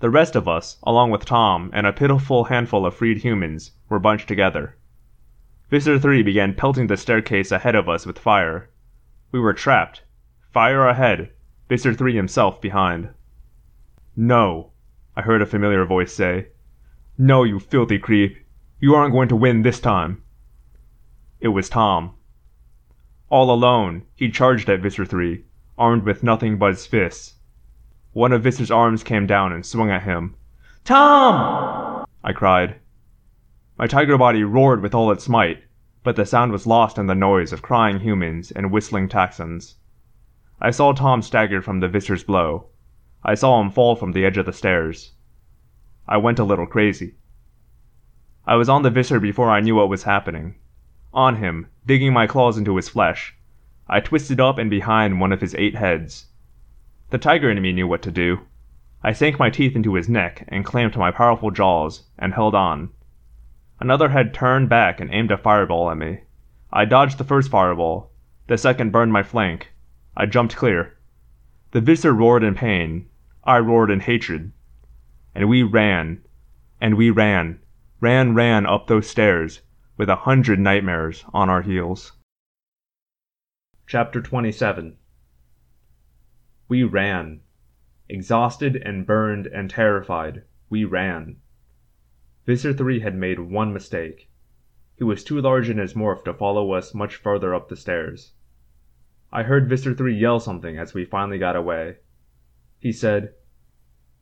The 0.00 0.10
rest 0.10 0.36
of 0.36 0.46
us, 0.46 0.78
along 0.84 1.10
with 1.10 1.24
Tom 1.24 1.70
and 1.72 1.84
a 1.84 1.92
pitiful 1.92 2.44
handful 2.44 2.86
of 2.86 2.94
freed 2.94 3.18
humans, 3.18 3.72
were 3.88 3.98
bunched 3.98 4.28
together. 4.28 4.76
Visser 5.70 5.98
3 5.98 6.22
began 6.22 6.54
pelting 6.54 6.86
the 6.86 6.96
staircase 6.96 7.50
ahead 7.50 7.74
of 7.74 7.88
us 7.88 8.06
with 8.06 8.18
fire. 8.18 8.70
We 9.32 9.40
were 9.40 9.52
trapped. 9.52 10.04
Fire 10.52 10.86
ahead, 10.86 11.30
Visser 11.68 11.92
3 11.92 12.14
himself 12.14 12.60
behind. 12.60 13.08
No, 14.16 14.70
I 15.16 15.22
heard 15.22 15.42
a 15.42 15.46
familiar 15.46 15.84
voice 15.84 16.14
say. 16.14 16.48
No, 17.18 17.42
you 17.42 17.58
filthy 17.58 17.98
creep. 17.98 18.38
You 18.78 18.94
aren't 18.94 19.12
going 19.12 19.28
to 19.28 19.36
win 19.36 19.62
this 19.62 19.80
time. 19.80 20.22
It 21.40 21.48
was 21.48 21.68
Tom. 21.68 22.14
All 23.28 23.50
alone, 23.50 24.06
he 24.14 24.30
charged 24.30 24.70
at 24.70 24.80
Visser 24.80 25.04
3, 25.04 25.44
armed 25.76 26.04
with 26.04 26.22
nothing 26.22 26.56
but 26.56 26.70
his 26.70 26.86
fists. 26.86 27.34
One 28.12 28.32
of 28.32 28.42
Visser's 28.42 28.70
arms 28.70 29.04
came 29.04 29.26
down 29.26 29.52
and 29.52 29.66
swung 29.66 29.90
at 29.90 30.02
him. 30.02 30.34
Tom! 30.84 32.06
I 32.24 32.32
cried. 32.32 32.76
My 33.78 33.86
tiger 33.86 34.16
body 34.16 34.42
roared 34.42 34.82
with 34.82 34.94
all 34.94 35.12
its 35.12 35.28
might, 35.28 35.62
but 36.02 36.16
the 36.16 36.24
sound 36.24 36.50
was 36.50 36.66
lost 36.66 36.96
in 36.96 37.06
the 37.06 37.14
noise 37.14 37.52
of 37.52 37.60
crying 37.60 38.00
humans 38.00 38.50
and 38.50 38.72
whistling 38.72 39.08
Taxxons. 39.08 39.74
I 40.60 40.70
saw 40.70 40.92
Tom 40.92 41.20
stagger 41.22 41.60
from 41.60 41.80
the 41.80 41.88
Visser's 41.88 42.24
blow. 42.24 42.68
I 43.22 43.34
saw 43.34 43.60
him 43.60 43.70
fall 43.70 43.94
from 43.94 44.12
the 44.12 44.24
edge 44.24 44.38
of 44.38 44.46
the 44.46 44.52
stairs. 44.52 45.12
I 46.08 46.16
went 46.16 46.38
a 46.38 46.44
little 46.44 46.66
crazy. 46.66 47.16
I 48.46 48.56
was 48.56 48.70
on 48.70 48.82
the 48.82 48.90
Visser 48.90 49.20
before 49.20 49.50
I 49.50 49.60
knew 49.60 49.74
what 49.74 49.90
was 49.90 50.04
happening. 50.04 50.54
On 51.12 51.36
him, 51.36 51.66
digging 51.84 52.14
my 52.14 52.26
claws 52.26 52.56
into 52.56 52.76
his 52.76 52.88
flesh. 52.88 53.36
I 53.86 54.00
twisted 54.00 54.40
up 54.40 54.56
and 54.56 54.70
behind 54.70 55.20
one 55.20 55.32
of 55.32 55.42
his 55.42 55.54
eight 55.56 55.76
heads. 55.76 56.28
The 57.10 57.16
tiger 57.16 57.50
in 57.50 57.62
me 57.62 57.72
knew 57.72 57.88
what 57.88 58.02
to 58.02 58.10
do. 58.10 58.40
I 59.02 59.12
sank 59.12 59.38
my 59.38 59.48
teeth 59.48 59.74
into 59.74 59.94
his 59.94 60.10
neck 60.10 60.44
and 60.48 60.62
clamped 60.62 60.96
my 60.98 61.10
powerful 61.10 61.50
jaws, 61.50 62.02
and 62.18 62.34
held 62.34 62.54
on. 62.54 62.90
Another 63.80 64.10
head 64.10 64.34
turned 64.34 64.68
back 64.68 65.00
and 65.00 65.10
aimed 65.10 65.30
a 65.30 65.38
fireball 65.38 65.90
at 65.90 65.96
me. 65.96 66.20
I 66.70 66.84
dodged 66.84 67.16
the 67.16 67.24
first 67.24 67.50
fireball. 67.50 68.12
The 68.48 68.58
second 68.58 68.92
burned 68.92 69.12
my 69.12 69.22
flank. 69.22 69.72
I 70.18 70.26
jumped 70.26 70.56
clear. 70.56 70.98
The 71.70 71.80
Visser 71.80 72.12
roared 72.12 72.42
in 72.42 72.54
pain. 72.54 73.08
I 73.42 73.58
roared 73.58 73.90
in 73.90 74.00
hatred. 74.00 74.52
And 75.34 75.48
we 75.48 75.62
ran. 75.62 76.20
And 76.78 76.96
we 76.96 77.08
ran. 77.08 77.60
Ran, 78.00 78.34
ran 78.34 78.66
up 78.66 78.86
those 78.86 79.08
stairs, 79.08 79.62
with 79.96 80.10
a 80.10 80.16
hundred 80.26 80.58
nightmares 80.58 81.24
on 81.32 81.48
our 81.48 81.62
heels. 81.62 82.12
Chapter 83.86 84.20
27 84.20 84.98
we 86.68 86.84
ran. 86.84 87.40
Exhausted 88.08 88.76
and 88.76 89.06
burned 89.06 89.46
and 89.46 89.70
terrified, 89.70 90.42
we 90.70 90.84
ran. 90.84 91.36
Visser 92.46 92.72
3 92.72 93.00
had 93.00 93.14
made 93.14 93.38
one 93.38 93.72
mistake. 93.72 94.30
He 94.96 95.04
was 95.04 95.24
too 95.24 95.40
large 95.40 95.68
in 95.70 95.78
his 95.78 95.94
morph 95.94 96.24
to 96.24 96.34
follow 96.34 96.72
us 96.72 96.94
much 96.94 97.16
farther 97.16 97.54
up 97.54 97.68
the 97.68 97.76
stairs. 97.76 98.32
I 99.32 99.42
heard 99.42 99.68
Visser 99.68 99.94
3 99.94 100.14
yell 100.14 100.40
something 100.40 100.78
as 100.78 100.94
we 100.94 101.04
finally 101.04 101.38
got 101.38 101.56
away. 101.56 101.96
He 102.78 102.92
said, 102.92 103.34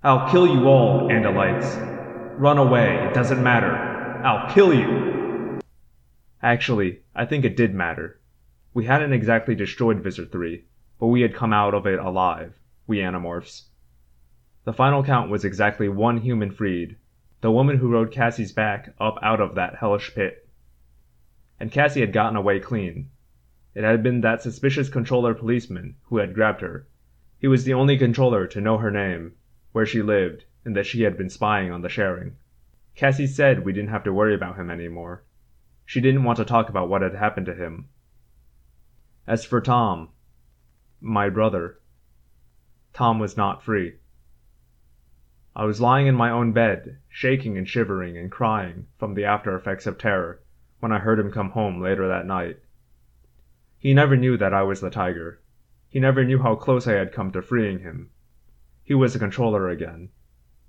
I'll 0.03 0.31
kill 0.31 0.47
you 0.47 0.67
all, 0.67 1.09
Andalites. 1.09 2.38
Run 2.38 2.59
away, 2.59 2.97
it 3.06 3.15
doesn't 3.15 3.43
matter. 3.43 3.73
I'll 4.25 4.52
kill 4.52 4.75
you. 4.75 5.61
Actually, 6.43 7.00
I 7.15 7.25
think 7.25 7.45
it 7.45 7.56
did 7.56 7.75
matter. 7.75 8.21
We 8.75 8.85
hadn't 8.85 9.13
exactly 9.13 9.54
destroyed 9.54 10.02
Visser 10.02 10.26
3, 10.26 10.65
but 10.99 11.09
we 11.09 11.21
had 11.21 11.35
come 11.35 11.52
out 11.52 11.75
of 11.75 11.87
it 11.87 11.99
alive, 11.99 12.54
we 12.87 12.99
Animorphs. 12.99 13.65
The 14.65 14.73
final 14.73 15.04
count 15.04 15.30
was 15.30 15.45
exactly 15.45 15.89
one 15.89 16.19
human 16.19 16.50
freed, 16.50 16.97
the 17.41 17.52
woman 17.52 17.76
who 17.76 17.91
rode 17.91 18.11
Cassie's 18.11 18.52
back 18.52 18.95
up 18.99 19.19
out 19.23 19.41
of 19.41 19.54
that 19.54 19.76
hellish 19.76 20.15
pit. 20.15 20.49
And 21.61 21.71
Cassie 21.71 22.00
had 22.00 22.13
gotten 22.13 22.37
away 22.37 22.61
clean. 22.61 23.11
It 23.75 23.85
had 23.85 24.02
been 24.02 24.23
that 24.23 24.43
suspicious 24.43 24.89
controller 24.89 25.35
policeman 25.35 25.97
who 26.04 26.17
had 26.17 26.35
grabbed 26.35 26.63
her. 26.63 26.89
He 27.39 27.47
was 27.47 27.65
the 27.65 27.75
only 27.75 27.99
controller 27.99 28.47
to 28.47 28.61
know 28.61 28.78
her 28.78 28.91
name, 28.91 29.35
where 29.73 29.87
she 29.87 30.02
lived, 30.02 30.47
and 30.65 30.75
that 30.75 30.87
she 30.87 31.02
had 31.02 31.17
been 31.17 31.30
spying 31.30 31.71
on 31.71 31.82
the 31.82 31.89
sharing. 31.89 32.37
Cassie 32.95 33.26
said 33.26 33.65
we 33.65 33.73
didn't 33.73 33.91
have 33.91 34.04
to 34.04 34.13
worry 34.13 34.35
about 34.35 34.56
him 34.56 34.71
anymore. 34.71 35.23
She 35.85 36.00
didn't 36.00 36.25
want 36.25 36.39
to 36.39 36.45
talk 36.45 36.69
about 36.69 36.89
what 36.89 37.02
had 37.02 37.15
happened 37.15 37.47
to 37.47 37.54
him. 37.54 37.89
As 39.26 39.45
for 39.45 39.61
Tom, 39.61 40.09
my 41.00 41.28
brother. 41.28 41.78
Tom 42.93 43.19
was 43.19 43.37
not 43.37 43.63
free. 43.63 43.97
I 45.54 45.65
was 45.65 45.80
lying 45.80 46.06
in 46.06 46.15
my 46.15 46.30
own 46.30 46.52
bed, 46.52 46.99
shaking 47.09 47.56
and 47.56 47.69
shivering 47.69 48.17
and 48.17 48.30
crying 48.30 48.87
from 48.99 49.15
the 49.15 49.25
after 49.25 49.54
effects 49.56 49.87
of 49.87 49.99
terror, 49.99 50.43
when 50.80 50.93
I 50.93 50.99
heard 50.99 51.19
him 51.19 51.30
come 51.32 51.50
home 51.50 51.80
later 51.80 52.06
that 52.09 52.26
night. 52.26 52.59
He 53.78 53.95
never 53.95 54.17
knew 54.17 54.37
that 54.37 54.52
I 54.52 54.63
was 54.63 54.80
the 54.80 54.91
tiger. 54.91 55.41
He 55.89 56.00
never 56.00 56.25
knew 56.25 56.39
how 56.39 56.56
close 56.56 56.87
I 56.87 56.93
had 56.93 57.13
come 57.13 57.32
to 57.32 57.43
freeing 57.43 57.78
him. 57.78 58.11
He 58.82 58.95
was 58.95 59.15
a 59.15 59.19
controller 59.19 59.69
again. 59.69 60.11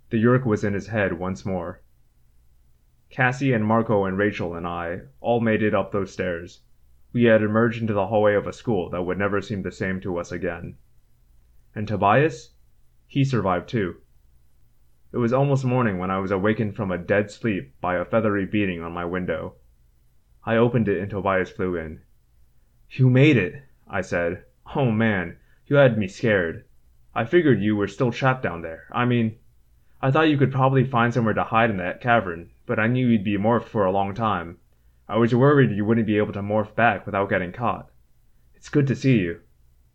The 0.10 0.18
Yeerk 0.22 0.46
was 0.46 0.64
in 0.64 0.74
his 0.74 0.88
head 0.88 1.14
once 1.14 1.46
more. 1.46 1.82
Cassie 3.10 3.54
and 3.54 3.66
Marco 3.66 4.06
and 4.06 4.18
Rachel 4.18 4.56
and 4.56 4.68
I 4.68 5.02
all 5.20 5.40
made 5.40 5.64
it 5.64 5.74
up 5.74 5.92
those 5.92 6.12
stairs, 6.12 6.62
we 7.14 7.24
had 7.24 7.42
emerged 7.42 7.82
into 7.82 7.94
the 7.94 8.08
hallway 8.08 8.36
of 8.36 8.48
a 8.48 8.54
school 8.54 8.90
that 8.90 9.04
would 9.04 9.18
never 9.18 9.42
seem 9.42 9.62
the 9.62 9.72
same 9.72 10.00
to 10.02 10.18
us 10.18 10.32
again. 10.32 10.76
And 11.74 11.88
Tobias? 11.88 12.52
He 13.08 13.24
survived 13.24 13.70
too. 13.70 13.98
It 15.14 15.18
was 15.18 15.32
almost 15.32 15.64
morning 15.64 15.98
when 15.98 16.12
I 16.12 16.20
was 16.20 16.32
awakened 16.32 16.76
from 16.76 16.92
a 16.92 16.98
dead 16.98 17.32
sleep 17.32 17.74
by 17.80 17.96
a 17.96 18.06
feathery 18.06 18.46
beating 18.46 18.82
on 18.82 18.92
my 18.92 19.06
window. 19.06 19.56
I 20.44 20.58
opened 20.58 20.88
it 20.88 21.00
and 21.00 21.10
Tobias 21.10 21.50
flew 21.50 21.76
in. 21.76 22.02
You 22.90 23.10
made 23.10 23.38
it, 23.38 23.64
I 23.88 24.02
said. 24.02 24.44
Oh 24.76 24.92
man, 24.92 25.38
you 25.66 25.78
had 25.78 25.98
me 25.98 26.08
scared. 26.08 26.66
I 27.16 27.26
figured 27.26 27.62
you 27.62 27.76
were 27.76 27.88
still 27.88 28.12
trapped 28.12 28.44
down 28.44 28.62
there. 28.62 28.88
I 28.92 29.06
mean, 29.06 29.38
I 30.02 30.12
thought 30.12 30.30
you 30.30 30.38
could 30.38 30.52
probably 30.52 30.84
find 30.84 31.14
somewhere 31.14 31.34
to 31.34 31.44
hide 31.44 31.70
in 31.70 31.78
that 31.78 32.02
cavern, 32.02 32.52
but 32.66 32.80
I 32.80 32.88
knew 32.88 33.08
you'd 33.08 33.24
be 33.24 33.38
morphed 33.38 33.70
for 33.70 33.86
a 33.86 33.92
long 33.92 34.14
time. 34.14 34.58
I 35.10 35.16
was 35.16 35.34
worried 35.34 35.72
you 35.72 35.86
wouldn't 35.86 36.06
be 36.06 36.18
able 36.18 36.34
to 36.34 36.42
morph 36.42 36.76
back 36.76 37.06
without 37.06 37.30
getting 37.30 37.54
caught. 37.54 37.90
It's 38.56 38.68
good 38.68 38.88
to 38.88 38.96
see 38.96 39.20
you. 39.20 39.40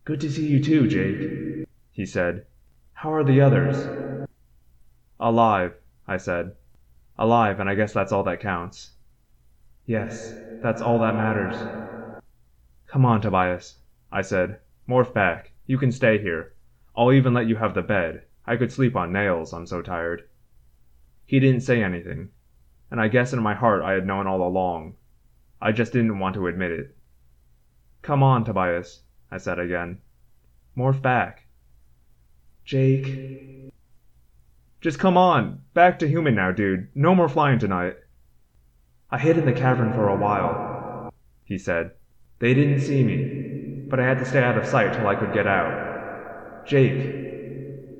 Good 0.05 0.19
to 0.21 0.31
see 0.31 0.47
you 0.47 0.59
too, 0.59 0.87
Jake, 0.87 1.67
he 1.91 2.03
said. 2.03 2.47
How 2.93 3.13
are 3.13 3.23
the 3.23 3.39
others? 3.39 4.27
Alive, 5.19 5.75
I 6.07 6.17
said. 6.17 6.55
Alive, 7.15 7.59
and 7.59 7.69
I 7.69 7.75
guess 7.75 7.93
that's 7.93 8.11
all 8.11 8.23
that 8.23 8.39
counts. 8.39 8.93
Yes, 9.85 10.33
that's 10.63 10.81
all 10.81 10.97
that 10.99 11.13
matters. 11.13 11.57
Come 12.87 13.05
on, 13.05 13.21
Tobias, 13.21 13.77
I 14.11 14.23
said. 14.23 14.61
Morph 14.89 15.13
back. 15.13 15.51
You 15.67 15.77
can 15.77 15.91
stay 15.91 16.17
here. 16.17 16.53
I'll 16.97 17.13
even 17.13 17.35
let 17.35 17.45
you 17.45 17.57
have 17.57 17.75
the 17.75 17.83
bed. 17.83 18.23
I 18.47 18.55
could 18.55 18.71
sleep 18.71 18.95
on 18.95 19.13
nails, 19.13 19.53
I'm 19.53 19.67
so 19.67 19.83
tired. 19.83 20.27
He 21.23 21.39
didn't 21.39 21.61
say 21.61 21.83
anything, 21.83 22.29
and 22.89 22.99
I 22.99 23.09
guess 23.09 23.31
in 23.31 23.43
my 23.43 23.53
heart 23.53 23.83
I 23.83 23.91
had 23.91 24.07
known 24.07 24.25
all 24.25 24.41
along 24.41 24.95
I 25.63 25.71
just 25.71 25.93
didn't 25.93 26.19
want 26.19 26.35
to 26.35 26.47
admit 26.47 26.71
it. 26.71 26.93
Come 28.01 28.21
on, 28.21 28.43
Tobias, 28.43 28.99
I 29.31 29.37
said 29.37 29.59
again. 29.59 29.99
Morph 30.75 31.01
back. 31.01 31.45
Jake. 32.65 33.71
Just 34.81 34.99
come 34.99 35.15
on. 35.15 35.61
Back 35.73 35.99
to 35.99 36.07
human 36.09 36.35
now, 36.35 36.51
dude. 36.51 36.89
No 36.93 37.15
more 37.15 37.29
flying 37.29 37.59
tonight. 37.59 37.95
I 39.09 39.17
hid 39.17 39.37
in 39.37 39.45
the 39.45 39.53
cavern 39.53 39.93
for 39.93 40.09
a 40.09 40.17
while, 40.17 41.13
he 41.45 41.57
said. 41.57 41.91
They 42.39 42.53
didn't 42.53 42.81
see 42.81 43.01
me, 43.01 43.85
but 43.87 44.01
I 44.01 44.05
had 44.05 44.19
to 44.19 44.25
stay 44.25 44.43
out 44.43 44.57
of 44.57 44.67
sight 44.67 44.91
till 44.91 45.07
I 45.07 45.15
could 45.15 45.33
get 45.33 45.47
out. 45.47 46.65
Jake, 46.67 46.99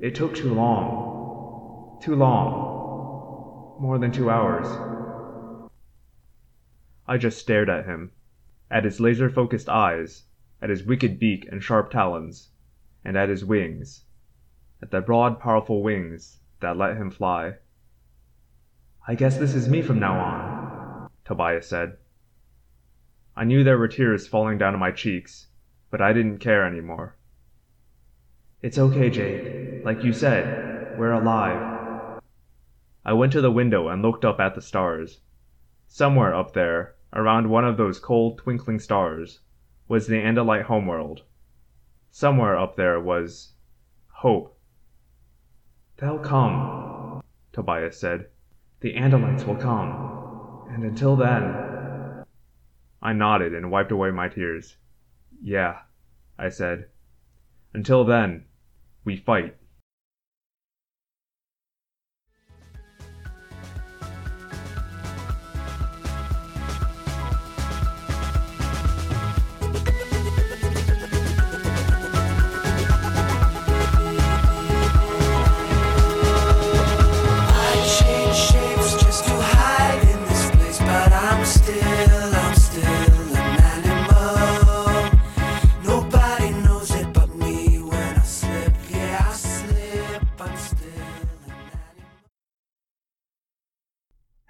it 0.02 0.14
took 0.14 0.34
too 0.34 0.52
long. 0.52 1.98
Too 2.02 2.14
long. 2.14 3.78
More 3.80 3.98
than 3.98 4.12
two 4.12 4.28
hours. 4.28 4.66
I 7.06 7.18
just 7.18 7.38
stared 7.38 7.68
at 7.68 7.84
him, 7.84 8.12
at 8.70 8.84
his 8.84 9.00
laser 9.00 9.28
focused 9.28 9.68
eyes, 9.68 10.24
at 10.62 10.70
his 10.70 10.84
wicked 10.84 11.18
beak 11.18 11.46
and 11.50 11.62
sharp 11.62 11.90
talons, 11.90 12.50
and 13.04 13.16
at 13.16 13.28
his 13.28 13.44
wings, 13.44 14.04
at 14.80 14.90
the 14.90 15.00
broad, 15.00 15.38
powerful 15.38 15.82
wings 15.82 16.40
that 16.60 16.76
let 16.76 16.96
him 16.96 17.10
fly. 17.10 17.54
I 19.06 19.14
guess 19.14 19.36
this 19.36 19.54
is 19.54 19.68
me 19.68 19.82
from 19.82 19.98
now 19.98 20.18
on, 20.18 21.10
Tobias 21.24 21.68
said. 21.68 21.98
I 23.36 23.44
knew 23.44 23.62
there 23.62 23.78
were 23.78 23.88
tears 23.88 24.26
falling 24.26 24.56
down 24.56 24.78
my 24.78 24.90
cheeks, 24.90 25.48
but 25.90 26.00
I 26.00 26.12
didn't 26.14 26.38
care 26.38 26.64
any 26.64 26.80
more. 26.80 27.16
It's 28.62 28.78
okay, 28.78 29.10
Jake. 29.10 29.84
Like 29.84 30.02
you 30.02 30.14
said, 30.14 30.98
we're 30.98 31.12
alive. 31.12 32.20
I 33.04 33.12
went 33.12 33.32
to 33.32 33.42
the 33.42 33.50
window 33.50 33.88
and 33.88 34.00
looked 34.00 34.24
up 34.24 34.40
at 34.40 34.54
the 34.54 34.62
stars. 34.62 35.20
Somewhere 35.86 36.34
up 36.34 36.54
there, 36.54 36.94
around 37.12 37.48
one 37.48 37.64
of 37.64 37.76
those 37.76 37.98
cold, 37.98 38.38
twinkling 38.38 38.78
stars, 38.78 39.40
was 39.88 40.06
the 40.06 40.16
Andalite 40.16 40.64
homeworld. 40.64 41.22
Somewhere 42.10 42.56
up 42.56 42.76
there 42.76 43.00
was 43.00 43.52
hope. 44.08 44.58
They'll 45.96 46.18
come, 46.18 47.22
Tobias 47.52 47.98
said. 47.98 48.26
The 48.80 48.94
Andalites 48.94 49.46
will 49.46 49.56
come. 49.56 50.66
And 50.70 50.84
until 50.84 51.16
then. 51.16 52.24
I 53.00 53.12
nodded 53.12 53.54
and 53.54 53.70
wiped 53.70 53.92
away 53.92 54.10
my 54.10 54.28
tears. 54.28 54.76
Yeah, 55.42 55.80
I 56.38 56.48
said. 56.48 56.88
Until 57.72 58.04
then, 58.04 58.46
we 59.04 59.16
fight. 59.16 59.56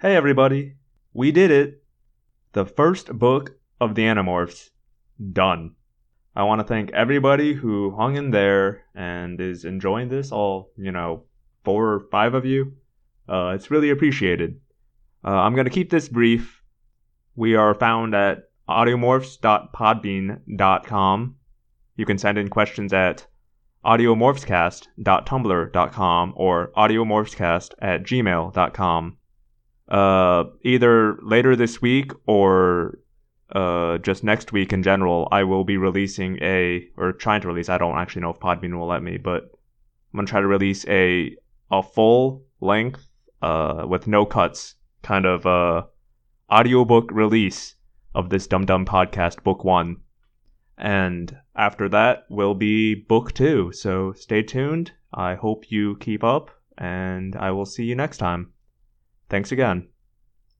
Hey 0.05 0.15
everybody, 0.15 0.75
we 1.15 1.31
did 1.31 1.49
it! 1.49 1.81
The 2.51 2.63
first 2.63 3.17
book 3.17 3.57
of 3.81 3.95
the 3.95 4.03
Animorphs. 4.03 4.69
Done. 5.33 5.73
I 6.35 6.43
want 6.43 6.61
to 6.61 6.67
thank 6.67 6.91
everybody 6.91 7.55
who 7.55 7.95
hung 7.95 8.15
in 8.15 8.29
there 8.29 8.83
and 8.93 9.41
is 9.41 9.65
enjoying 9.65 10.09
this, 10.09 10.31
all, 10.31 10.69
you 10.77 10.91
know, 10.91 11.23
four 11.63 11.91
or 11.91 12.01
five 12.11 12.35
of 12.35 12.45
you. 12.45 12.73
Uh, 13.27 13.53
it's 13.55 13.71
really 13.71 13.89
appreciated. 13.89 14.59
Uh, 15.23 15.29
I'm 15.29 15.55
going 15.55 15.65
to 15.65 15.71
keep 15.71 15.89
this 15.89 16.07
brief. 16.07 16.61
We 17.35 17.55
are 17.55 17.73
found 17.73 18.13
at 18.13 18.43
audiomorphs.podbean.com. 18.69 21.35
You 21.95 22.05
can 22.05 22.19
send 22.19 22.37
in 22.37 22.49
questions 22.49 22.93
at 22.93 23.25
audiomorphscast.tumblr.com 23.83 26.33
or 26.35 26.71
audiomorphscast 26.77 27.73
at 27.81 28.03
gmail.com 28.03 29.17
uh, 29.89 30.45
either 30.63 31.17
later 31.21 31.55
this 31.55 31.81
week 31.81 32.11
or 32.25 32.99
uh, 33.51 33.97
just 33.99 34.23
next 34.23 34.51
week 34.51 34.73
in 34.73 34.83
general, 34.83 35.27
I 35.31 35.43
will 35.43 35.63
be 35.63 35.77
releasing 35.77 36.37
a 36.41 36.87
or 36.97 37.11
trying 37.11 37.41
to 37.41 37.47
release. 37.47 37.69
I 37.69 37.77
don't 37.77 37.97
actually 37.97 38.23
know 38.23 38.31
if 38.31 38.39
Podbean 38.39 38.77
will 38.77 38.87
let 38.87 39.03
me, 39.03 39.17
but 39.17 39.43
I'm 40.13 40.17
gonna 40.17 40.27
try 40.27 40.41
to 40.41 40.47
release 40.47 40.85
a 40.87 41.35
a 41.71 41.83
full 41.83 42.43
length 42.61 43.07
uh, 43.41 43.85
with 43.87 44.07
no 44.07 44.25
cuts 44.25 44.75
kind 45.03 45.25
of 45.25 45.45
uh, 45.45 45.83
audiobook 46.51 47.11
release 47.11 47.75
of 48.15 48.29
this 48.29 48.47
Dum 48.47 48.65
Dum 48.65 48.85
podcast, 48.85 49.43
book 49.43 49.63
one. 49.63 49.97
And 50.77 51.37
after 51.55 51.87
that 51.89 52.25
will 52.29 52.55
be 52.55 52.95
book 52.95 53.33
two. 53.33 53.71
So 53.71 54.13
stay 54.13 54.41
tuned. 54.41 54.91
I 55.13 55.35
hope 55.35 55.71
you 55.71 55.95
keep 55.97 56.23
up, 56.23 56.49
and 56.77 57.35
I 57.35 57.51
will 57.51 57.65
see 57.65 57.85
you 57.85 57.95
next 57.95 58.17
time. 58.17 58.51
Thanks 59.29 59.51
again. 59.51 59.87